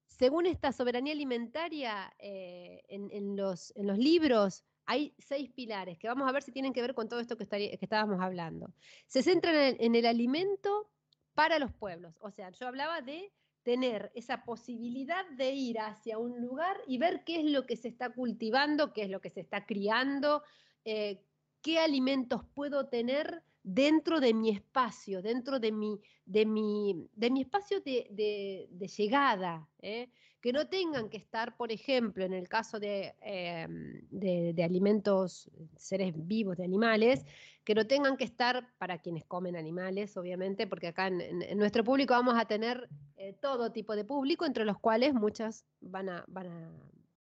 Según 0.07 0.47
esta 0.47 0.71
soberanía 0.71 1.13
alimentaria, 1.13 2.11
eh, 2.17 2.81
en, 2.87 3.35
los, 3.35 3.71
en, 3.75 3.87
libros 3.99 4.63
hay 4.87 5.13
seis 5.19 5.51
pilares 5.51 5.99
que 5.99 6.07
vamos 6.07 6.27
a 6.27 6.31
ver 6.31 6.41
si 6.41 6.51
tienen 6.51 6.73
que 6.73 6.81
ver 6.81 6.95
con 6.95 7.07
todo 7.07 7.19
esto 7.19 7.37
que, 7.37 7.45
que 7.45 7.77
estábamos 7.79 8.19
hablando. 8.19 8.73
Se 9.07 9.21
centran 9.21 9.75
en 9.77 9.95
el 9.95 10.05
alimento 10.05 10.89
para 11.35 11.59
los 11.59 11.71
pueblos, 11.73 12.15
o 12.19 12.31
sea, 12.31 12.49
yo 12.49 12.67
hablaba 12.67 13.01
de 13.01 13.31
tener 13.65 14.11
esa 14.13 14.45
posibilidad 14.45 15.27
de 15.31 15.51
ir 15.51 15.79
hacia 15.79 16.19
un 16.19 16.39
lugar 16.39 16.77
y 16.87 16.99
ver 16.99 17.23
qué 17.25 17.39
es 17.39 17.45
lo 17.45 17.65
que 17.65 17.75
se 17.75 17.87
está 17.87 18.11
cultivando, 18.11 18.93
qué 18.93 19.01
es 19.01 19.09
lo 19.09 19.21
que 19.21 19.31
se 19.31 19.41
está 19.41 19.65
criando, 19.65 20.43
eh, 20.85 21.23
qué 21.63 21.79
alimentos 21.79 22.43
puedo 22.53 22.89
tener 22.89 23.41
dentro 23.63 24.19
de 24.19 24.35
mi 24.35 24.51
espacio, 24.51 25.23
dentro 25.23 25.59
de 25.59 25.71
mi, 25.71 25.99
de 26.25 26.45
mi, 26.45 27.09
de 27.13 27.31
mi 27.31 27.41
espacio 27.41 27.81
de, 27.81 28.69
llegada, 28.95 29.67
¿eh? 29.81 30.11
Que 30.45 30.53
no 30.53 30.67
tengan 30.67 31.09
que 31.09 31.17
estar, 31.17 31.57
por 31.57 31.71
ejemplo, 31.71 32.23
en 32.23 32.31
el 32.31 32.47
caso 32.47 32.77
em, 32.79 33.99
de, 34.11 34.53
de, 34.53 34.63
alimentos, 34.63 35.49
seres 35.75 36.13
vivos, 36.15 36.55
de 36.57 36.63
animales, 36.63 37.25
que 37.63 37.73
no 37.73 37.87
tengan 37.87 38.15
que 38.15 38.25
estar 38.25 38.71
para 38.77 38.99
quienes 38.99 39.25
comen 39.25 39.55
animales, 39.55 40.15
obviamente, 40.17 40.67
porque 40.67 40.89
acá 40.89 41.07
en, 41.07 41.57
nuestro 41.57 41.83
público 41.83 42.13
vamos 42.13 42.35
a 42.37 42.45
tener 42.45 42.87
eh, 43.17 43.33
todo 43.41 43.71
tipo 43.71 43.95
de 43.95 44.05
público, 44.05 44.45
entre 44.45 44.65
los 44.65 44.77
cuales 44.77 45.15
muchas 45.15 45.65
van 45.81 46.09
a, 46.09 46.23
van 46.27 46.45
a 46.45 46.71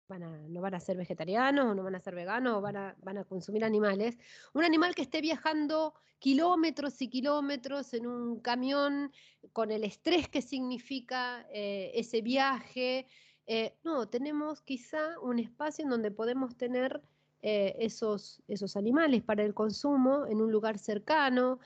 no 0.09 0.61
van 0.61 0.75
a 0.75 0.79
ser 0.79 0.97
vegetarianos 0.97 1.65
o 1.65 1.75
no 1.75 1.83
van 1.83 1.95
a 1.95 1.99
ser 1.99 2.15
veganos 2.15 2.55
o 2.55 2.61
van 2.61 2.77
a, 2.77 2.95
van 3.03 3.17
a 3.17 3.23
consumir 3.23 3.63
animales. 3.63 4.17
Un 4.53 4.63
animal 4.63 4.93
que 4.93 5.01
esté 5.01 5.21
viajando 5.21 5.93
kilómetros 6.19 7.01
y 7.01 7.09
kilómetros 7.09 7.93
en 7.93 8.07
un 8.07 8.39
camión 8.39 9.11
con 9.53 9.71
el 9.71 9.83
estrés 9.83 10.29
que 10.29 10.41
significa 10.41 11.45
eh, 11.51 11.91
ese 11.95 12.21
viaje. 12.21 13.07
Eh, 13.47 13.75
no, 13.83 14.07
tenemos 14.07 14.61
quizá 14.61 15.19
un 15.19 15.39
espacio 15.39 15.83
en 15.83 15.89
donde 15.89 16.11
podemos 16.11 16.55
tener 16.55 17.01
eh, 17.41 17.75
esos, 17.79 18.41
animales 18.75 19.21
para 19.21 19.43
el 19.43 19.53
consumo 19.53 20.25
en 20.25 20.41
un 20.41 20.51
lugar 20.51 20.79
cercano, 20.79 21.59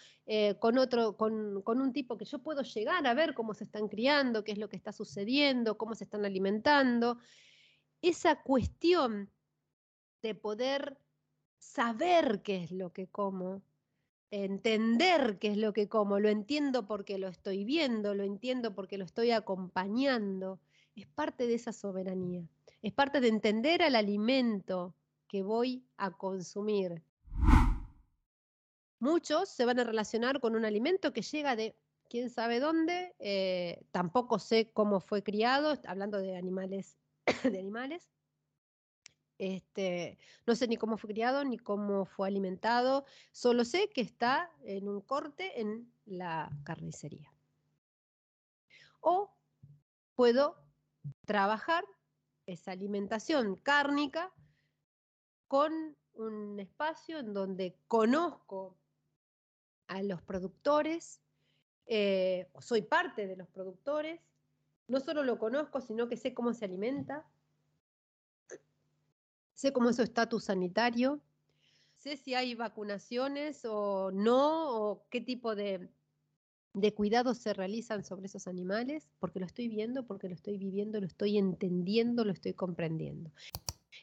con, 0.59 0.77
otro, 0.77 1.17
con, 1.17 1.63
un 1.65 1.93
tipo 1.93 2.15
que 2.15 2.25
yo 2.25 2.37
puedo 2.39 2.61
llegar 2.61 3.07
a 3.07 3.13
ver 3.15 3.33
cómo 3.33 3.55
se 3.55 3.63
están 3.63 3.87
criando, 3.87 4.43
qué 4.43 4.51
es 4.51 4.59
lo 4.59 4.69
que 4.69 4.75
está 4.75 4.91
sucediendo, 4.91 5.77
cómo 5.77 5.95
se 5.95 6.03
están 6.03 6.23
alimentando. 6.23 7.17
Esa 8.01 8.41
cuestión 8.41 9.29
de 10.21 10.35
poder 10.35 10.97
saber 11.57 12.41
qué 12.41 12.63
es 12.63 12.71
lo 12.71 12.93
que 12.93 13.07
como, 13.07 13.61
entender 14.31 15.37
qué 15.39 15.49
es 15.51 15.57
lo 15.57 15.73
que 15.73 15.89
como, 15.89 16.19
lo 16.19 16.29
entiendo 16.29 16.87
porque 16.87 17.17
lo 17.17 17.27
estoy 17.27 17.65
viendo, 17.65 18.13
lo 18.13 18.23
entiendo 18.23 18.73
porque 18.73 18.97
lo 18.97 19.05
estoy 19.05 19.31
acompañando, 19.31 20.59
es 20.95 21.07
parte 21.07 21.47
de 21.47 21.55
esa 21.55 21.73
soberanía, 21.73 22.47
es 22.81 22.93
parte 22.93 23.21
de 23.21 23.27
entender 23.27 23.81
al 23.81 23.95
alimento 23.95 24.95
que 25.27 25.43
voy 25.43 25.83
a 25.97 26.11
consumir. 26.11 27.01
Muchos 28.99 29.49
se 29.49 29.65
van 29.65 29.79
a 29.79 29.83
relacionar 29.83 30.39
con 30.39 30.55
un 30.55 30.65
alimento 30.65 31.13
que 31.13 31.21
llega 31.21 31.55
de 31.55 31.75
quién 32.09 32.29
sabe 32.29 32.59
dónde, 32.59 33.15
eh, 33.19 33.81
tampoco 33.91 34.39
sé 34.39 34.71
cómo 34.71 34.99
fue 34.99 35.23
criado, 35.23 35.75
hablando 35.85 36.17
de 36.19 36.35
animales, 36.35 36.97
de 37.43 37.59
animales. 37.59 38.09
Este, 39.37 40.17
no 40.45 40.53
sé 40.53 40.67
ni 40.67 40.75
cómo 40.75 40.97
fue 40.97 41.11
criado, 41.11 41.45
ni 41.45 41.57
cómo 41.57 42.05
fue 42.05 42.27
alimentado, 42.27 43.05
solo 43.31 43.63
sé 43.63 43.89
que 43.89 44.01
está 44.01 44.51
en 44.63 44.89
un 44.89 44.99
corte 44.99 45.61
en 45.61 45.93
la 46.05 46.51
carnicería. 46.65 47.33
O 48.99 49.33
puedo 50.13 50.57
trabajar 51.25 51.85
esa 52.45 52.71
alimentación 52.71 53.55
cárnica 53.55 54.33
con 55.47 55.97
un 56.13 56.59
espacio 56.59 57.19
en 57.19 57.33
donde 57.33 57.77
conozco 57.87 58.77
a 59.87 60.03
los 60.03 60.21
productores, 60.21 61.21
eh, 61.85 62.51
soy 62.59 62.81
parte 62.81 63.25
de 63.25 63.37
los 63.37 63.47
productores, 63.47 64.21
no 64.89 64.99
solo 64.99 65.23
lo 65.23 65.39
conozco, 65.39 65.81
sino 65.81 66.07
que 66.07 66.17
sé 66.17 66.33
cómo 66.33 66.53
se 66.53 66.65
alimenta, 66.65 67.25
sé 69.53 69.71
cómo 69.71 69.89
es 69.89 69.95
su 69.95 70.01
estatus 70.01 70.45
sanitario, 70.45 71.21
sé 71.97 72.17
si 72.17 72.33
hay 72.33 72.55
vacunaciones 72.55 73.63
o 73.65 74.11
no, 74.11 74.69
o 74.69 75.03
qué 75.09 75.21
tipo 75.21 75.55
de, 75.55 75.89
de 76.73 76.93
cuidados 76.93 77.37
se 77.37 77.53
realizan 77.53 78.03
sobre 78.03 78.25
esos 78.25 78.47
animales, 78.47 79.09
porque 79.19 79.39
lo 79.39 79.45
estoy 79.45 79.67
viendo, 79.67 80.05
porque 80.05 80.27
lo 80.27 80.33
estoy 80.33 80.57
viviendo, 80.57 80.99
lo 80.99 81.07
estoy 81.07 81.37
entendiendo, 81.37 82.25
lo 82.25 82.31
estoy 82.31 82.53
comprendiendo 82.53 83.31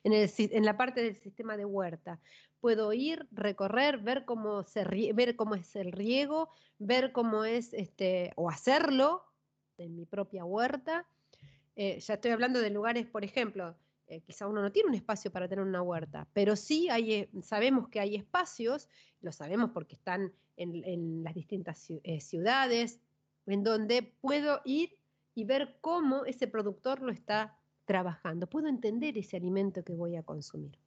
en, 0.07 0.64
la 0.64 0.76
parte 0.76 1.02
del 1.02 1.16
sistema 1.16 1.57
de 1.57 1.64
huerta. 1.64 2.21
Puedo 2.61 2.93
ir, 2.93 3.26
recorrer, 3.33 3.99
ver 3.99 4.25
cómo, 4.25 4.62
se, 4.64 4.85
ver 5.12 5.37
cómo 5.37 5.55
es 5.55 5.76
el 5.76 5.93
riego, 5.93 6.50
ver 6.78 7.12
cómo 7.12 7.45
es, 7.45 7.73
este, 7.75 8.33
o 8.37 8.49
hacerlo 8.49 9.25
en 9.78 9.95
mi 9.95 10.06
propia 10.06 10.45
huerta. 10.45 11.06
Eh, 11.75 12.00
ya 12.00 12.14
estoy 12.14 12.30
hablando 12.30 12.61
de 12.61 12.71
lugares, 12.71 13.06
por 13.06 13.25
ejemplo, 13.25 13.76
eh, 14.06 14.21
quizá 14.21 14.47
uno 14.47 14.62
no 14.62 14.73
tiene 14.73 14.88
un 14.88 14.95
espacio 14.95 15.30
para 15.30 15.49
tener 15.49 15.64
una 15.64 15.83
huerta, 15.83 16.26
pero 16.33 16.56
sí 16.56 16.88
hay, 16.88 17.12
eh, 17.12 17.30
sabemos 17.42 17.88
que 17.88 18.00
hay 18.00 18.14
espacios, 18.14 18.88
lo 19.21 19.33
sabemos 19.33 19.71
porque 19.73 19.95
están 19.95 20.33
en, 20.56 20.85
en 20.85 21.25
las 21.25 21.35
distintas 21.35 21.90
ciudades, 22.21 23.00
en 23.47 23.62
donde 23.62 24.02
puedo 24.02 24.61
ir 24.64 24.97
y 25.35 25.45
ver 25.45 25.76
cómo 25.80 26.25
ese 26.25 26.47
productor 26.47 27.02
lo 27.02 27.12
está 27.12 27.59
trabajando, 27.85 28.49
puedo 28.49 28.68
entender 28.68 29.18
ese 29.18 29.37
alimento 29.37 29.85
que 29.85 29.95
voy 29.95 30.16
a 30.16 30.23
consumir. 30.23 30.78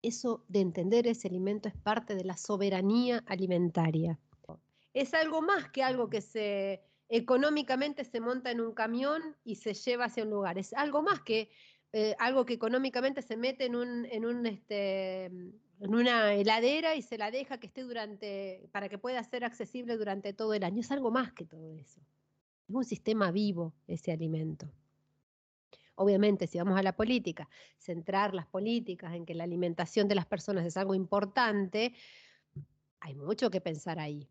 Eso 0.00 0.44
de 0.48 0.60
entender 0.60 1.06
ese 1.06 1.28
alimento 1.28 1.68
es 1.68 1.76
parte 1.76 2.14
de 2.14 2.24
la 2.24 2.36
soberanía 2.36 3.22
alimentaria. 3.26 4.18
Es 4.94 5.12
algo 5.12 5.42
más 5.42 5.70
que 5.70 5.82
algo 5.82 6.08
que 6.08 6.20
se 6.20 6.82
económicamente 7.08 8.04
se 8.04 8.20
monta 8.20 8.50
en 8.50 8.60
un 8.60 8.72
camión 8.72 9.36
y 9.44 9.56
se 9.56 9.74
lleva 9.74 10.06
hacia 10.06 10.24
un 10.24 10.30
lugar. 10.30 10.58
Es 10.58 10.72
algo 10.74 11.02
más 11.02 11.20
que 11.20 11.50
eh, 11.92 12.14
algo 12.18 12.44
que 12.44 12.52
económicamente 12.52 13.22
se 13.22 13.36
mete 13.36 13.64
en, 13.64 13.74
un, 13.74 14.46
este, 14.46 15.24
en 15.24 15.54
una 15.94 16.34
heladera 16.34 16.94
y 16.94 17.02
se 17.02 17.16
la 17.16 17.30
deja 17.30 17.58
que 17.58 17.66
esté 17.66 17.82
durante, 17.82 18.68
para 18.72 18.90
que 18.90 18.98
pueda 18.98 19.22
ser 19.24 19.44
accesible 19.44 19.96
durante 19.96 20.34
todo 20.34 20.52
el 20.52 20.64
año. 20.64 20.80
Es 20.80 20.90
algo 20.90 21.10
más 21.10 21.32
que 21.32 21.46
todo 21.46 21.72
eso. 21.72 22.00
Es 22.68 22.74
un 22.74 22.84
sistema 22.84 23.30
vivo 23.30 23.72
ese 23.86 24.12
alimento. 24.12 24.70
Obviamente, 25.94 26.46
si 26.46 26.58
vamos 26.58 26.78
a 26.78 26.82
la 26.82 26.94
política, 26.94 27.48
centrar 27.78 28.34
las 28.34 28.46
políticas 28.46 29.14
en 29.14 29.24
que 29.24 29.34
la 29.34 29.44
alimentación 29.44 30.06
de 30.08 30.14
las 30.14 30.26
personas 30.26 30.66
es 30.66 30.76
algo 30.76 30.94
importante, 30.94 31.94
hay 33.00 33.14
mucho 33.14 33.50
que 33.50 33.60
pensar 33.60 33.98
ahí. 33.98 34.28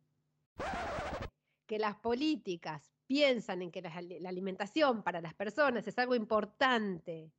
Que 1.67 1.77
las 1.77 1.95
políticas 1.97 2.91
piensan 3.05 3.61
en 3.61 3.71
que 3.71 3.81
la, 3.81 3.93
alimentación 4.29 5.03
para 5.03 5.21
las 5.21 5.33
personas 5.33 5.87
es 5.87 5.97
algo 5.97 6.15
importante, 6.15 7.31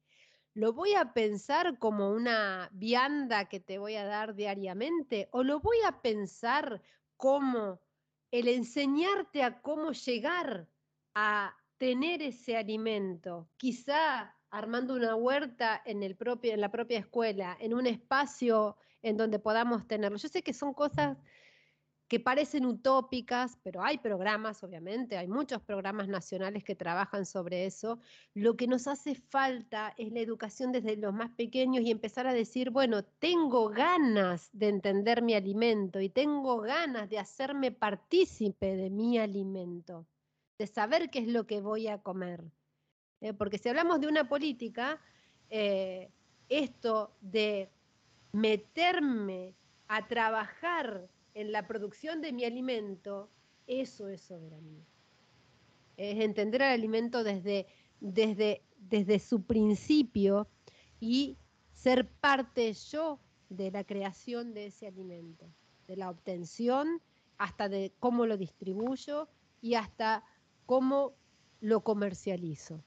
¿lo 0.54 0.72
voy 0.72 0.94
a 0.94 1.12
pensar 1.12 1.78
como 1.78 2.10
una 2.10 2.68
vianda 2.72 3.46
que 3.46 3.60
te 3.60 3.78
voy 3.78 3.96
a 3.96 4.04
dar 4.04 4.34
diariamente 4.34 5.28
o 5.32 5.42
lo 5.42 5.60
voy 5.60 5.78
a 5.86 6.00
pensar 6.00 6.82
como 7.16 7.80
el 8.30 8.48
enseñarte 8.48 9.42
a 9.42 9.60
cómo 9.60 9.92
llegar 9.92 10.68
a 11.14 11.54
tener 11.78 12.22
ese 12.22 12.56
alimento, 12.56 13.48
quizá 13.56 14.34
armando 14.50 14.94
una 14.94 15.14
huerta 15.14 15.80
en, 15.84 16.02
el 16.02 16.16
propio, 16.16 16.52
en 16.52 16.60
la 16.60 16.70
propia 16.70 16.98
escuela, 16.98 17.56
en 17.60 17.74
un 17.74 17.86
espacio 17.86 18.76
en 19.02 19.16
donde 19.16 19.38
podamos 19.38 19.86
tenerlo. 19.86 20.18
Yo 20.18 20.28
sé 20.28 20.42
que 20.42 20.52
son 20.52 20.74
cosas 20.74 21.18
que 22.08 22.18
parecen 22.18 22.64
utópicas, 22.64 23.58
pero 23.62 23.82
hay 23.82 23.98
programas, 23.98 24.64
obviamente, 24.64 25.18
hay 25.18 25.28
muchos 25.28 25.60
programas 25.60 26.08
nacionales 26.08 26.64
que 26.64 26.74
trabajan 26.74 27.26
sobre 27.26 27.66
eso. 27.66 28.00
Lo 28.34 28.56
que 28.56 28.66
nos 28.66 28.86
hace 28.86 29.14
falta 29.14 29.94
es 29.98 30.10
la 30.12 30.20
educación 30.20 30.72
desde 30.72 30.96
los 30.96 31.12
más 31.12 31.30
pequeños 31.32 31.84
y 31.84 31.90
empezar 31.90 32.26
a 32.26 32.32
decir, 32.32 32.70
bueno, 32.70 33.04
tengo 33.04 33.68
ganas 33.68 34.48
de 34.52 34.68
entender 34.68 35.20
mi 35.20 35.34
alimento 35.34 36.00
y 36.00 36.08
tengo 36.08 36.60
ganas 36.60 37.10
de 37.10 37.18
hacerme 37.18 37.72
partícipe 37.72 38.74
de 38.74 38.88
mi 38.88 39.18
alimento 39.18 40.06
de 40.58 40.66
saber 40.66 41.10
qué 41.10 41.20
es 41.20 41.28
lo 41.28 41.46
que 41.46 41.60
voy 41.60 41.86
a 41.86 41.98
comer. 41.98 42.42
Eh, 43.20 43.32
porque 43.32 43.58
si 43.58 43.68
hablamos 43.68 44.00
de 44.00 44.08
una 44.08 44.28
política, 44.28 45.00
eh, 45.50 46.10
esto 46.48 47.16
de 47.20 47.70
meterme 48.32 49.54
a 49.86 50.06
trabajar 50.06 51.08
en 51.38 51.53
la 51.53 51.68
producción 51.68 52.20
de 52.20 52.33
mi 52.33 52.44
alimento, 52.44 53.31
eso 53.68 54.09
es 54.09 54.22
soberanía. 54.22 54.85
Es 55.96 56.18
entender 56.18 56.64
al 56.64 56.72
alimento 56.72 57.22
desde, 57.22 57.68
desde, 58.01 58.64
desde 58.77 59.20
su 59.20 59.44
principio 59.44 60.48
y 60.98 61.38
ser 61.72 62.11
parte 62.11 62.72
yo 62.72 63.20
de 63.51 63.70
la 63.70 63.85
creación 63.85 64.53
de 64.53 64.66
ese 64.66 64.88
alimento, 64.88 65.46
de 65.87 65.96
la 65.96 66.11
obtención 66.11 67.01
hasta 67.37 67.68
de 67.68 67.92
cómo 68.01 68.27
lo 68.27 68.37
distribuyo 68.37 69.29
y 69.61 69.74
hasta 69.74 70.24
cómo 70.66 71.14
lo 71.61 71.85
comercializo. 71.85 72.83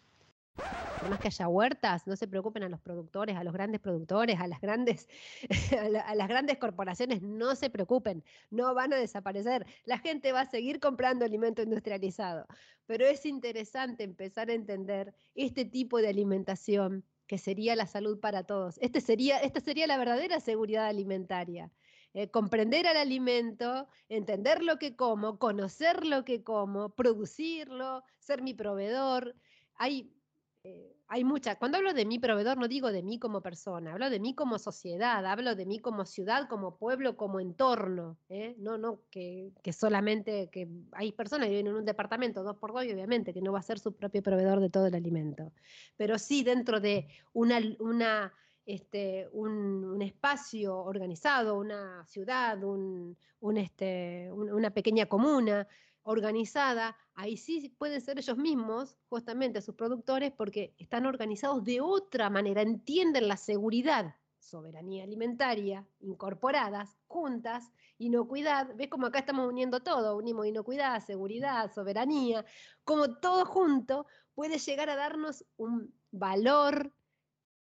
Por 1.01 1.09
más 1.09 1.19
que 1.19 1.29
haya 1.29 1.47
huertas, 1.47 2.05
no 2.05 2.15
se 2.15 2.27
preocupen 2.27 2.61
a 2.61 2.69
los 2.69 2.79
productores, 2.79 3.35
a 3.35 3.43
los 3.43 3.53
grandes 3.53 3.81
productores, 3.81 4.39
a 4.39 4.45
las 4.45 4.61
grandes, 4.61 5.09
a, 6.05 6.13
las 6.13 6.27
grandes 6.27 6.59
corporaciones, 6.59 7.23
no 7.23 7.55
se 7.55 7.71
preocupen, 7.71 8.23
no 8.51 8.75
van 8.75 8.93
a 8.93 8.97
desaparecer. 8.97 9.65
La 9.85 9.97
gente 9.97 10.31
va 10.31 10.41
a 10.41 10.45
seguir 10.45 10.79
comprando 10.79 11.25
alimento 11.25 11.63
industrializado. 11.63 12.45
Pero 12.85 13.07
es 13.07 13.25
interesante 13.25 14.03
empezar 14.03 14.51
a 14.51 14.53
entender 14.53 15.15
este 15.33 15.65
tipo 15.65 15.97
de 15.97 16.09
alimentación 16.09 17.03
que 17.25 17.39
sería 17.39 17.75
la 17.75 17.87
salud 17.87 18.19
para 18.19 18.43
todos. 18.43 18.77
Este 18.77 19.01
sería, 19.01 19.39
esta 19.39 19.59
sería 19.59 19.87
la 19.87 19.97
verdadera 19.97 20.39
seguridad 20.39 20.85
alimentaria. 20.85 21.71
Eh, 22.13 22.29
comprender 22.29 22.85
al 22.85 22.97
alimento, 22.97 23.87
entender 24.07 24.61
lo 24.61 24.77
que 24.77 24.95
como, 24.95 25.39
conocer 25.39 26.05
lo 26.05 26.25
que 26.25 26.43
como, 26.43 26.93
producirlo, 26.93 28.03
ser 28.19 28.43
mi 28.43 28.53
proveedor. 28.53 29.35
Hay, 29.75 30.13
eh, 30.63 30.95
hay 31.07 31.23
mucha, 31.23 31.55
cuando 31.55 31.77
hablo 31.77 31.93
de 31.93 32.05
mi 32.05 32.19
proveedor 32.19 32.57
no 32.57 32.67
digo 32.67 32.91
de 32.91 33.01
mí 33.01 33.17
como 33.17 33.41
persona, 33.41 33.93
hablo 33.93 34.09
de 34.09 34.19
mí 34.19 34.35
como 34.35 34.59
sociedad, 34.59 35.25
hablo 35.25 35.55
de 35.55 35.65
mí 35.65 35.79
como 35.79 36.05
ciudad, 36.05 36.47
como 36.47 36.77
pueblo, 36.77 37.17
como 37.17 37.39
entorno. 37.39 38.17
¿eh? 38.29 38.55
No, 38.59 38.77
no 38.77 39.01
que, 39.09 39.51
solamente 39.73 40.49
que 40.51 40.69
hay 40.91 41.11
personas 41.11 41.47
que 41.47 41.55
viven 41.55 41.67
en 41.67 41.75
un 41.75 41.85
departamento 41.85 42.43
dos 42.43 42.57
por 42.57 42.73
dos 42.73 42.85
y 42.85 42.93
obviamente 42.93 43.33
que 43.33 43.41
no 43.41 43.51
va 43.51 43.59
a 43.59 43.63
ser 43.63 43.79
su 43.79 43.93
propio 43.93 44.21
proveedor 44.21 44.59
de 44.59 44.69
todo 44.69 44.85
el 44.85 44.95
alimento. 44.95 45.51
Pero 45.97 46.19
sí 46.19 46.43
dentro 46.43 46.79
de 46.79 47.07
una, 47.33 47.59
una 47.79 48.31
este, 48.65 49.27
un, 49.33 50.01
espacio 50.01 50.77
organizado, 50.77 51.57
una 51.57 52.05
ciudad, 52.05 52.63
un, 52.63 53.17
este, 53.57 54.31
una 54.31 54.69
pequeña 54.69 55.07
comuna 55.07 55.67
organizada, 56.03 56.97
ahí 57.13 57.37
sí 57.37 57.75
pueden 57.77 58.01
ser 58.01 58.17
ellos 58.17 58.37
mismos, 58.37 58.97
justamente 59.09 59.61
sus 59.61 59.75
productores, 59.75 60.31
porque 60.31 60.73
están 60.77 61.05
organizados 61.05 61.63
de 61.63 61.81
otra 61.81 62.29
manera, 62.29 62.61
entienden 62.61 63.27
la 63.27 63.37
seguridad 63.37 64.15
soberanía 64.41 65.03
alimentaria, 65.03 65.87
incorporadas, 65.99 66.97
juntas, 67.07 67.71
inocuidad, 67.99 68.75
ves 68.75 68.89
como 68.89 69.07
acá 69.07 69.19
estamos 69.19 69.47
uniendo 69.47 69.81
todo, 69.81 70.17
unimos 70.17 70.47
inocuidad, 70.47 70.99
seguridad, 71.05 71.71
soberanía, 71.71 72.43
como 72.83 73.19
todo 73.19 73.45
junto 73.45 74.07
puede 74.33 74.57
llegar 74.57 74.89
a 74.89 74.95
darnos 74.95 75.45
un 75.57 75.93
valor 76.11 76.91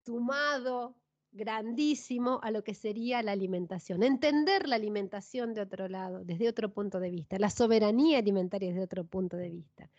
sumado, 0.05 0.97
grandísimo 1.33 2.40
a 2.42 2.51
lo 2.51 2.62
que 2.62 2.75
sería 2.75 3.23
la 3.23 3.33
alimentación. 3.33 4.03
Entender 4.03 4.68
la 4.68 4.77
alimentación 4.77 5.55
de 5.55 5.62
otro 5.62 5.88
lado, 5.88 6.25
desde 6.25 6.49
otro 6.49 6.73
punto 6.73 7.01
de 7.01 7.11
vista, 7.11 7.38
la 7.38 7.51
soberanía 7.51 8.18
alimentaria 8.18 8.68
desde 8.68 8.85
otro 8.85 9.05
punto 9.05 9.37
de 9.37 9.51
vista. 9.51 9.90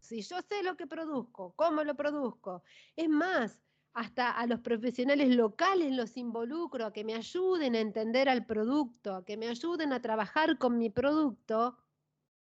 Si 0.00 0.22
yo 0.22 0.36
sé 0.42 0.62
lo 0.62 0.76
que 0.76 0.86
produzco, 0.86 1.52
cómo 1.54 1.84
lo 1.84 1.94
produzco, 1.94 2.62
es 2.96 3.08
más, 3.08 3.60
hasta 3.92 4.30
a 4.30 4.46
los 4.46 4.60
profesionales 4.60 5.34
locales 5.34 5.92
los 5.92 6.16
involucro 6.16 6.86
a 6.86 6.92
que 6.92 7.04
me 7.04 7.14
ayuden 7.14 7.74
a 7.74 7.80
entender 7.80 8.28
al 8.28 8.46
producto, 8.46 9.14
a 9.14 9.24
que 9.24 9.36
me 9.36 9.48
ayuden 9.48 9.92
a 9.92 10.00
trabajar 10.00 10.58
con 10.58 10.78
mi 10.78 10.90
producto. 10.90 11.78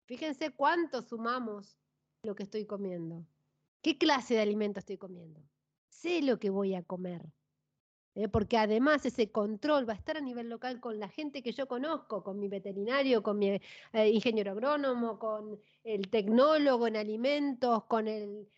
Fíjense 0.07 0.51
cuánto 0.51 1.03
sumamos 1.03 1.79
lo 2.23 2.35
que 2.35 2.43
estoy 2.43 2.67
comiendo. 2.67 3.27
¿Qué 3.83 3.97
clase 3.99 4.35
de 4.35 4.41
alimento 4.41 4.81
estoy 4.81 4.99
comiendo? 4.99 5.41
Lo 6.23 6.39
que 6.39 6.51
voy 6.51 6.75
a 6.75 6.83
comer. 6.83 7.33
¿eh? 8.15 8.29
porque 8.29 8.57
además 8.57 9.05
ese 9.05 9.31
control 9.31 9.89
va 9.89 9.93
a 9.93 9.97
estar 9.97 10.17
a 10.17 10.21
nivel 10.21 10.49
local 10.49 10.81
con 10.81 10.99
la 10.99 11.09
gente 11.09 11.43
que 11.43 11.53
yo 11.53 11.67
conozco, 11.67 12.23
con 12.23 12.39
mi 12.39 12.49
veterinario, 12.49 13.23
con 13.23 13.39
mi 13.39 13.61
eh, 13.93 14.09
ingeniero 14.09 14.53
agrónomo, 14.53 15.19
con 15.19 15.61
el 15.85 16.09
tecnólogo 16.09 16.87
en 16.87 16.97
alimentos, 16.97 17.85
con 17.85 18.09
el 18.09 18.49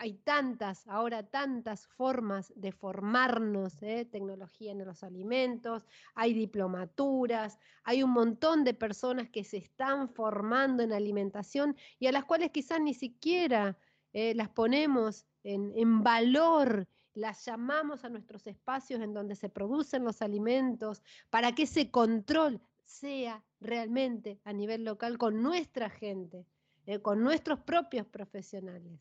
hay 0.00 0.14
tantas, 0.14 0.86
ahora 0.86 1.24
tantas 1.24 1.88
formas 1.88 2.52
de 2.54 2.70
formarnos, 2.70 3.82
¿eh? 3.82 4.04
tecnología 4.04 4.70
en 4.70 4.84
los 4.84 5.02
alimentos, 5.02 5.88
hay 6.14 6.34
diplomaturas, 6.34 7.58
hay 7.82 8.04
un 8.04 8.10
montón 8.10 8.62
de 8.62 8.74
personas 8.74 9.28
que 9.28 9.42
se 9.42 9.56
están 9.56 10.08
formando 10.08 10.84
en 10.84 10.92
alimentación 10.92 11.74
y 11.98 12.06
a 12.06 12.12
las 12.12 12.24
cuales 12.26 12.52
quizás 12.52 12.80
ni 12.80 12.94
siquiera 12.94 13.76
eh, 14.12 14.34
las 14.36 14.50
ponemos 14.50 15.26
en 15.42 16.02
valor, 16.04 16.86
las 17.18 17.44
llamamos 17.44 18.04
a 18.04 18.08
nuestros 18.08 18.46
espacios 18.46 19.00
en 19.00 19.12
donde 19.12 19.34
se 19.34 19.48
producen 19.48 20.04
los 20.04 20.22
alimentos 20.22 21.02
para 21.30 21.52
que 21.52 21.64
ese 21.64 21.90
control 21.90 22.60
sea 22.84 23.44
realmente 23.60 24.40
a 24.44 24.52
nivel 24.52 24.84
local 24.84 25.18
con 25.18 25.42
nuestra 25.42 25.90
gente, 25.90 26.46
¿eh? 26.86 27.00
con 27.00 27.22
nuestros 27.22 27.60
propios 27.60 28.06
profesionales 28.06 29.00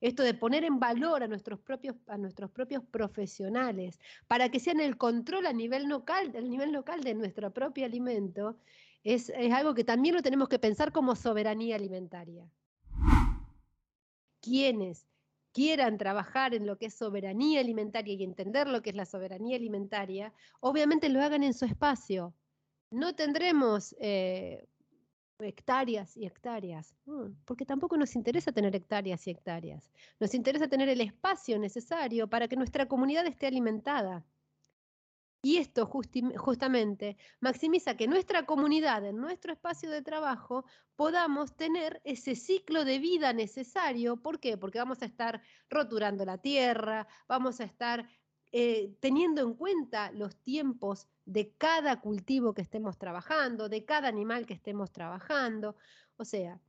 esto 0.00 0.22
de 0.22 0.34
poner 0.34 0.64
en 0.64 0.78
valor 0.78 1.22
a 1.22 1.28
nuestros 1.28 1.58
propios, 1.60 1.96
a 2.06 2.18
nuestros 2.18 2.50
propios 2.50 2.82
profesionales 2.84 3.98
para 4.26 4.50
que 4.50 4.60
sean 4.60 4.80
el 4.80 4.96
control 4.96 5.46
a 5.46 5.52
nivel 5.52 5.88
local, 5.88 6.32
a 6.36 6.40
nivel 6.40 6.72
local 6.72 7.02
de 7.02 7.14
nuestro 7.14 7.52
propio 7.52 7.86
alimento, 7.86 8.58
es, 9.04 9.30
es 9.30 9.52
algo 9.52 9.74
que 9.74 9.84
también 9.84 10.14
lo 10.14 10.22
tenemos 10.22 10.48
que 10.48 10.58
pensar 10.58 10.92
como 10.92 11.16
soberanía 11.16 11.76
alimentaria. 11.76 12.48
Quienes 14.40 15.06
quieran 15.56 15.96
trabajar 15.96 16.52
en 16.52 16.66
lo 16.66 16.76
que 16.76 16.86
es 16.86 16.94
soberanía 16.94 17.60
alimentaria 17.60 18.12
y 18.12 18.22
entender 18.22 18.68
lo 18.68 18.82
que 18.82 18.90
es 18.90 18.96
la 18.96 19.06
soberanía 19.06 19.56
alimentaria, 19.56 20.30
obviamente 20.60 21.08
lo 21.08 21.22
hagan 21.22 21.42
en 21.42 21.54
su 21.54 21.64
espacio. 21.64 22.34
No 22.90 23.14
tendremos 23.14 23.96
eh, 23.98 24.68
hectáreas 25.38 26.14
y 26.14 26.26
hectáreas, 26.26 26.94
mm, 27.06 27.28
porque 27.46 27.64
tampoco 27.64 27.96
nos 27.96 28.16
interesa 28.16 28.52
tener 28.52 28.76
hectáreas 28.76 29.26
y 29.26 29.30
hectáreas. 29.30 29.90
Nos 30.20 30.34
interesa 30.34 30.68
tener 30.68 30.90
el 30.90 31.00
espacio 31.00 31.58
necesario 31.58 32.28
para 32.28 32.48
que 32.48 32.56
nuestra 32.56 32.86
comunidad 32.86 33.26
esté 33.26 33.46
alimentada. 33.46 34.26
Y 35.46 35.58
esto 35.58 35.86
justamente 35.86 37.16
maximiza 37.38 37.96
que 37.96 38.08
nuestra 38.08 38.46
comunidad, 38.46 39.06
en 39.06 39.14
nuestro 39.18 39.52
espacio 39.52 39.88
de 39.92 40.02
trabajo, 40.02 40.64
podamos 40.96 41.54
tener 41.54 42.00
ese 42.02 42.34
ciclo 42.34 42.84
de 42.84 42.98
vida 42.98 43.32
necesario. 43.32 44.16
¿Por 44.16 44.40
qué? 44.40 44.58
Porque 44.58 44.80
vamos 44.80 45.02
a 45.02 45.04
estar 45.04 45.40
roturando 45.70 46.24
la 46.24 46.38
tierra, 46.38 47.06
vamos 47.28 47.60
a 47.60 47.64
estar 47.64 48.08
eh, 48.50 48.96
teniendo 48.98 49.40
en 49.42 49.54
cuenta 49.54 50.10
los 50.10 50.34
tiempos 50.42 51.06
de 51.24 51.54
cada 51.56 52.00
cultivo 52.00 52.52
que 52.52 52.62
estemos 52.62 52.98
trabajando, 52.98 53.68
de 53.68 53.84
cada 53.84 54.08
animal 54.08 54.46
que 54.46 54.54
estemos 54.54 54.90
trabajando. 54.90 55.76
O 56.16 56.24
sea, 56.24 56.60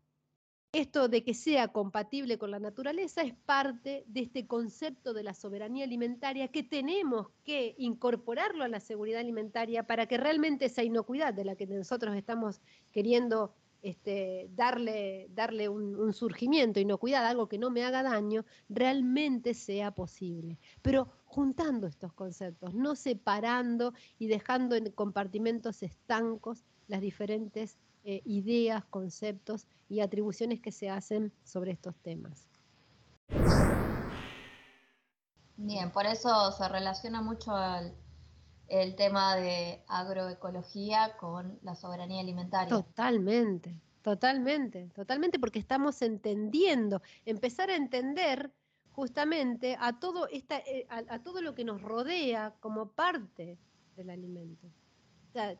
esto 0.72 1.08
de 1.08 1.24
que 1.24 1.34
sea 1.34 1.70
compatible 1.70 2.38
con 2.38 2.52
la 2.52 2.60
naturaleza 2.60 3.22
es 3.22 3.34
parte 3.34 4.04
de 4.08 4.22
este 4.22 4.48
concepto 4.48 5.14
de 5.14 5.24
la 5.24 5.34
soberanía 5.34 5.86
alimentaria 5.86 6.50
que 6.50 6.64
tenemos 6.64 7.28
que 7.44 7.76
incorporarlo 7.78 8.64
a 8.64 8.68
la 8.68 8.80
seguridad 8.80 9.22
alimentaria 9.22 9.84
para 9.84 10.08
que 10.08 10.18
realmente 10.18 10.66
esa 10.66 10.84
inocuidad 10.84 11.34
de 11.34 11.46
la 11.46 11.56
que 11.56 11.68
nosotros 11.68 12.16
estamos 12.16 12.62
queriendo 12.92 13.54
este, 13.82 14.50
darle, 14.56 15.30
darle 15.34 15.70
un, 15.70 16.12
surgimiento, 16.14 16.80
inocuidad, 16.80 17.26
algo 17.26 17.48
que 17.48 17.58
no 17.58 17.70
me 17.70 17.84
haga 17.84 18.04
daño, 18.04 18.44
realmente 18.70 19.54
sea 19.54 19.92
posible. 19.92 20.60
Pero 20.82 21.10
juntando 21.26 21.88
estos 21.88 22.12
conceptos, 22.14 22.74
no 22.74 22.96
separando 22.96 23.94
y 24.18 24.28
dejando 24.28 24.76
en 24.76 24.92
compartimentos 24.92 25.84
estancos 25.84 26.66
las 26.88 27.02
diferentes 27.02 27.78
eh, 28.10 28.22
ideas, 28.24 28.86
conceptos 28.86 29.68
y 29.90 30.00
atribuciones 30.00 30.62
que 30.62 30.72
se 30.72 30.90
hacen 30.90 31.34
sobre 31.44 31.72
estos 31.74 31.94
temas. 31.98 32.48
Bien, 35.58 35.92
por 35.92 36.06
eso 36.06 36.54
se 36.54 36.70
relaciona 36.70 37.22
mucho 37.22 37.52
el 38.70 38.96
tema 38.96 39.36
de 39.36 39.84
agroecología 39.90 41.18
con 41.20 41.60
la 41.64 41.76
soberanía 41.76 42.22
alimentaria. 42.22 42.70
Totalmente, 42.70 43.78
totalmente, 44.02 44.90
totalmente, 44.96 45.38
porque 45.38 45.60
estamos 45.60 46.02
entendiendo, 46.02 47.02
empezar 47.26 47.70
a 47.70 47.76
entender 47.76 48.54
justamente 48.94 49.76
a 49.82 50.00
todo, 50.00 50.30
esta, 50.30 50.60
eh, 50.60 50.88
a, 50.90 51.20
todo 51.20 51.42
lo 51.42 51.54
que 51.54 51.66
nos 51.66 51.82
rodea 51.82 52.56
como 52.62 52.88
parte 52.88 53.58
del 53.98 54.12
alimento. 54.12 54.70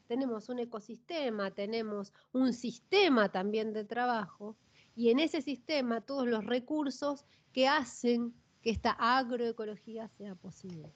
Tenemos 0.08 0.50
un 0.50 0.60
ecosistema, 0.60 1.52
tenemos 1.52 2.14
un 2.34 2.54
sistema 2.54 3.30
también 3.30 3.74
de 3.74 3.86
trabajo 3.86 4.56
y 4.96 5.10
en 5.10 5.20
ese 5.20 5.42
sistema 5.42 6.02
todos 6.02 6.28
los 6.28 6.46
recursos 6.46 7.26
que 7.54 7.68
hacen 7.68 8.34
que 8.62 8.72
esta 8.72 8.92
agroecología 8.92 10.08
sea 10.10 10.36
posible. 10.36 10.92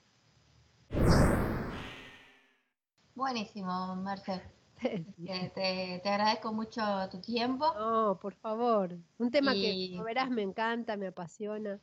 Buenísimo, 3.14 3.96
Merced. 3.96 4.40
Te, 5.54 6.02
agradezco 6.04 6.52
mucho 6.52 6.82
tu 7.10 7.20
tiempo. 7.20 7.72
No, 7.74 8.18
por 8.20 8.34
favor. 8.34 8.98
Un 9.18 9.30
tema 9.30 9.52
que, 9.52 9.90
como 9.92 10.04
verás, 10.04 10.30
me 10.30 10.42
encanta, 10.42 10.96
me 10.96 11.06
apasiona. 11.06 11.78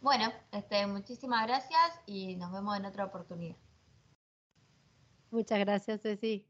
Bueno, 0.00 0.32
este, 0.50 0.86
muchísimas 0.86 1.46
gracias 1.46 2.00
y 2.06 2.36
nos 2.36 2.52
vemos 2.52 2.76
en 2.76 2.84
otra 2.84 3.04
oportunidad. 3.06 3.56
Muchas 5.32 5.58
gracias, 5.58 6.00
Ceci. 6.02 6.46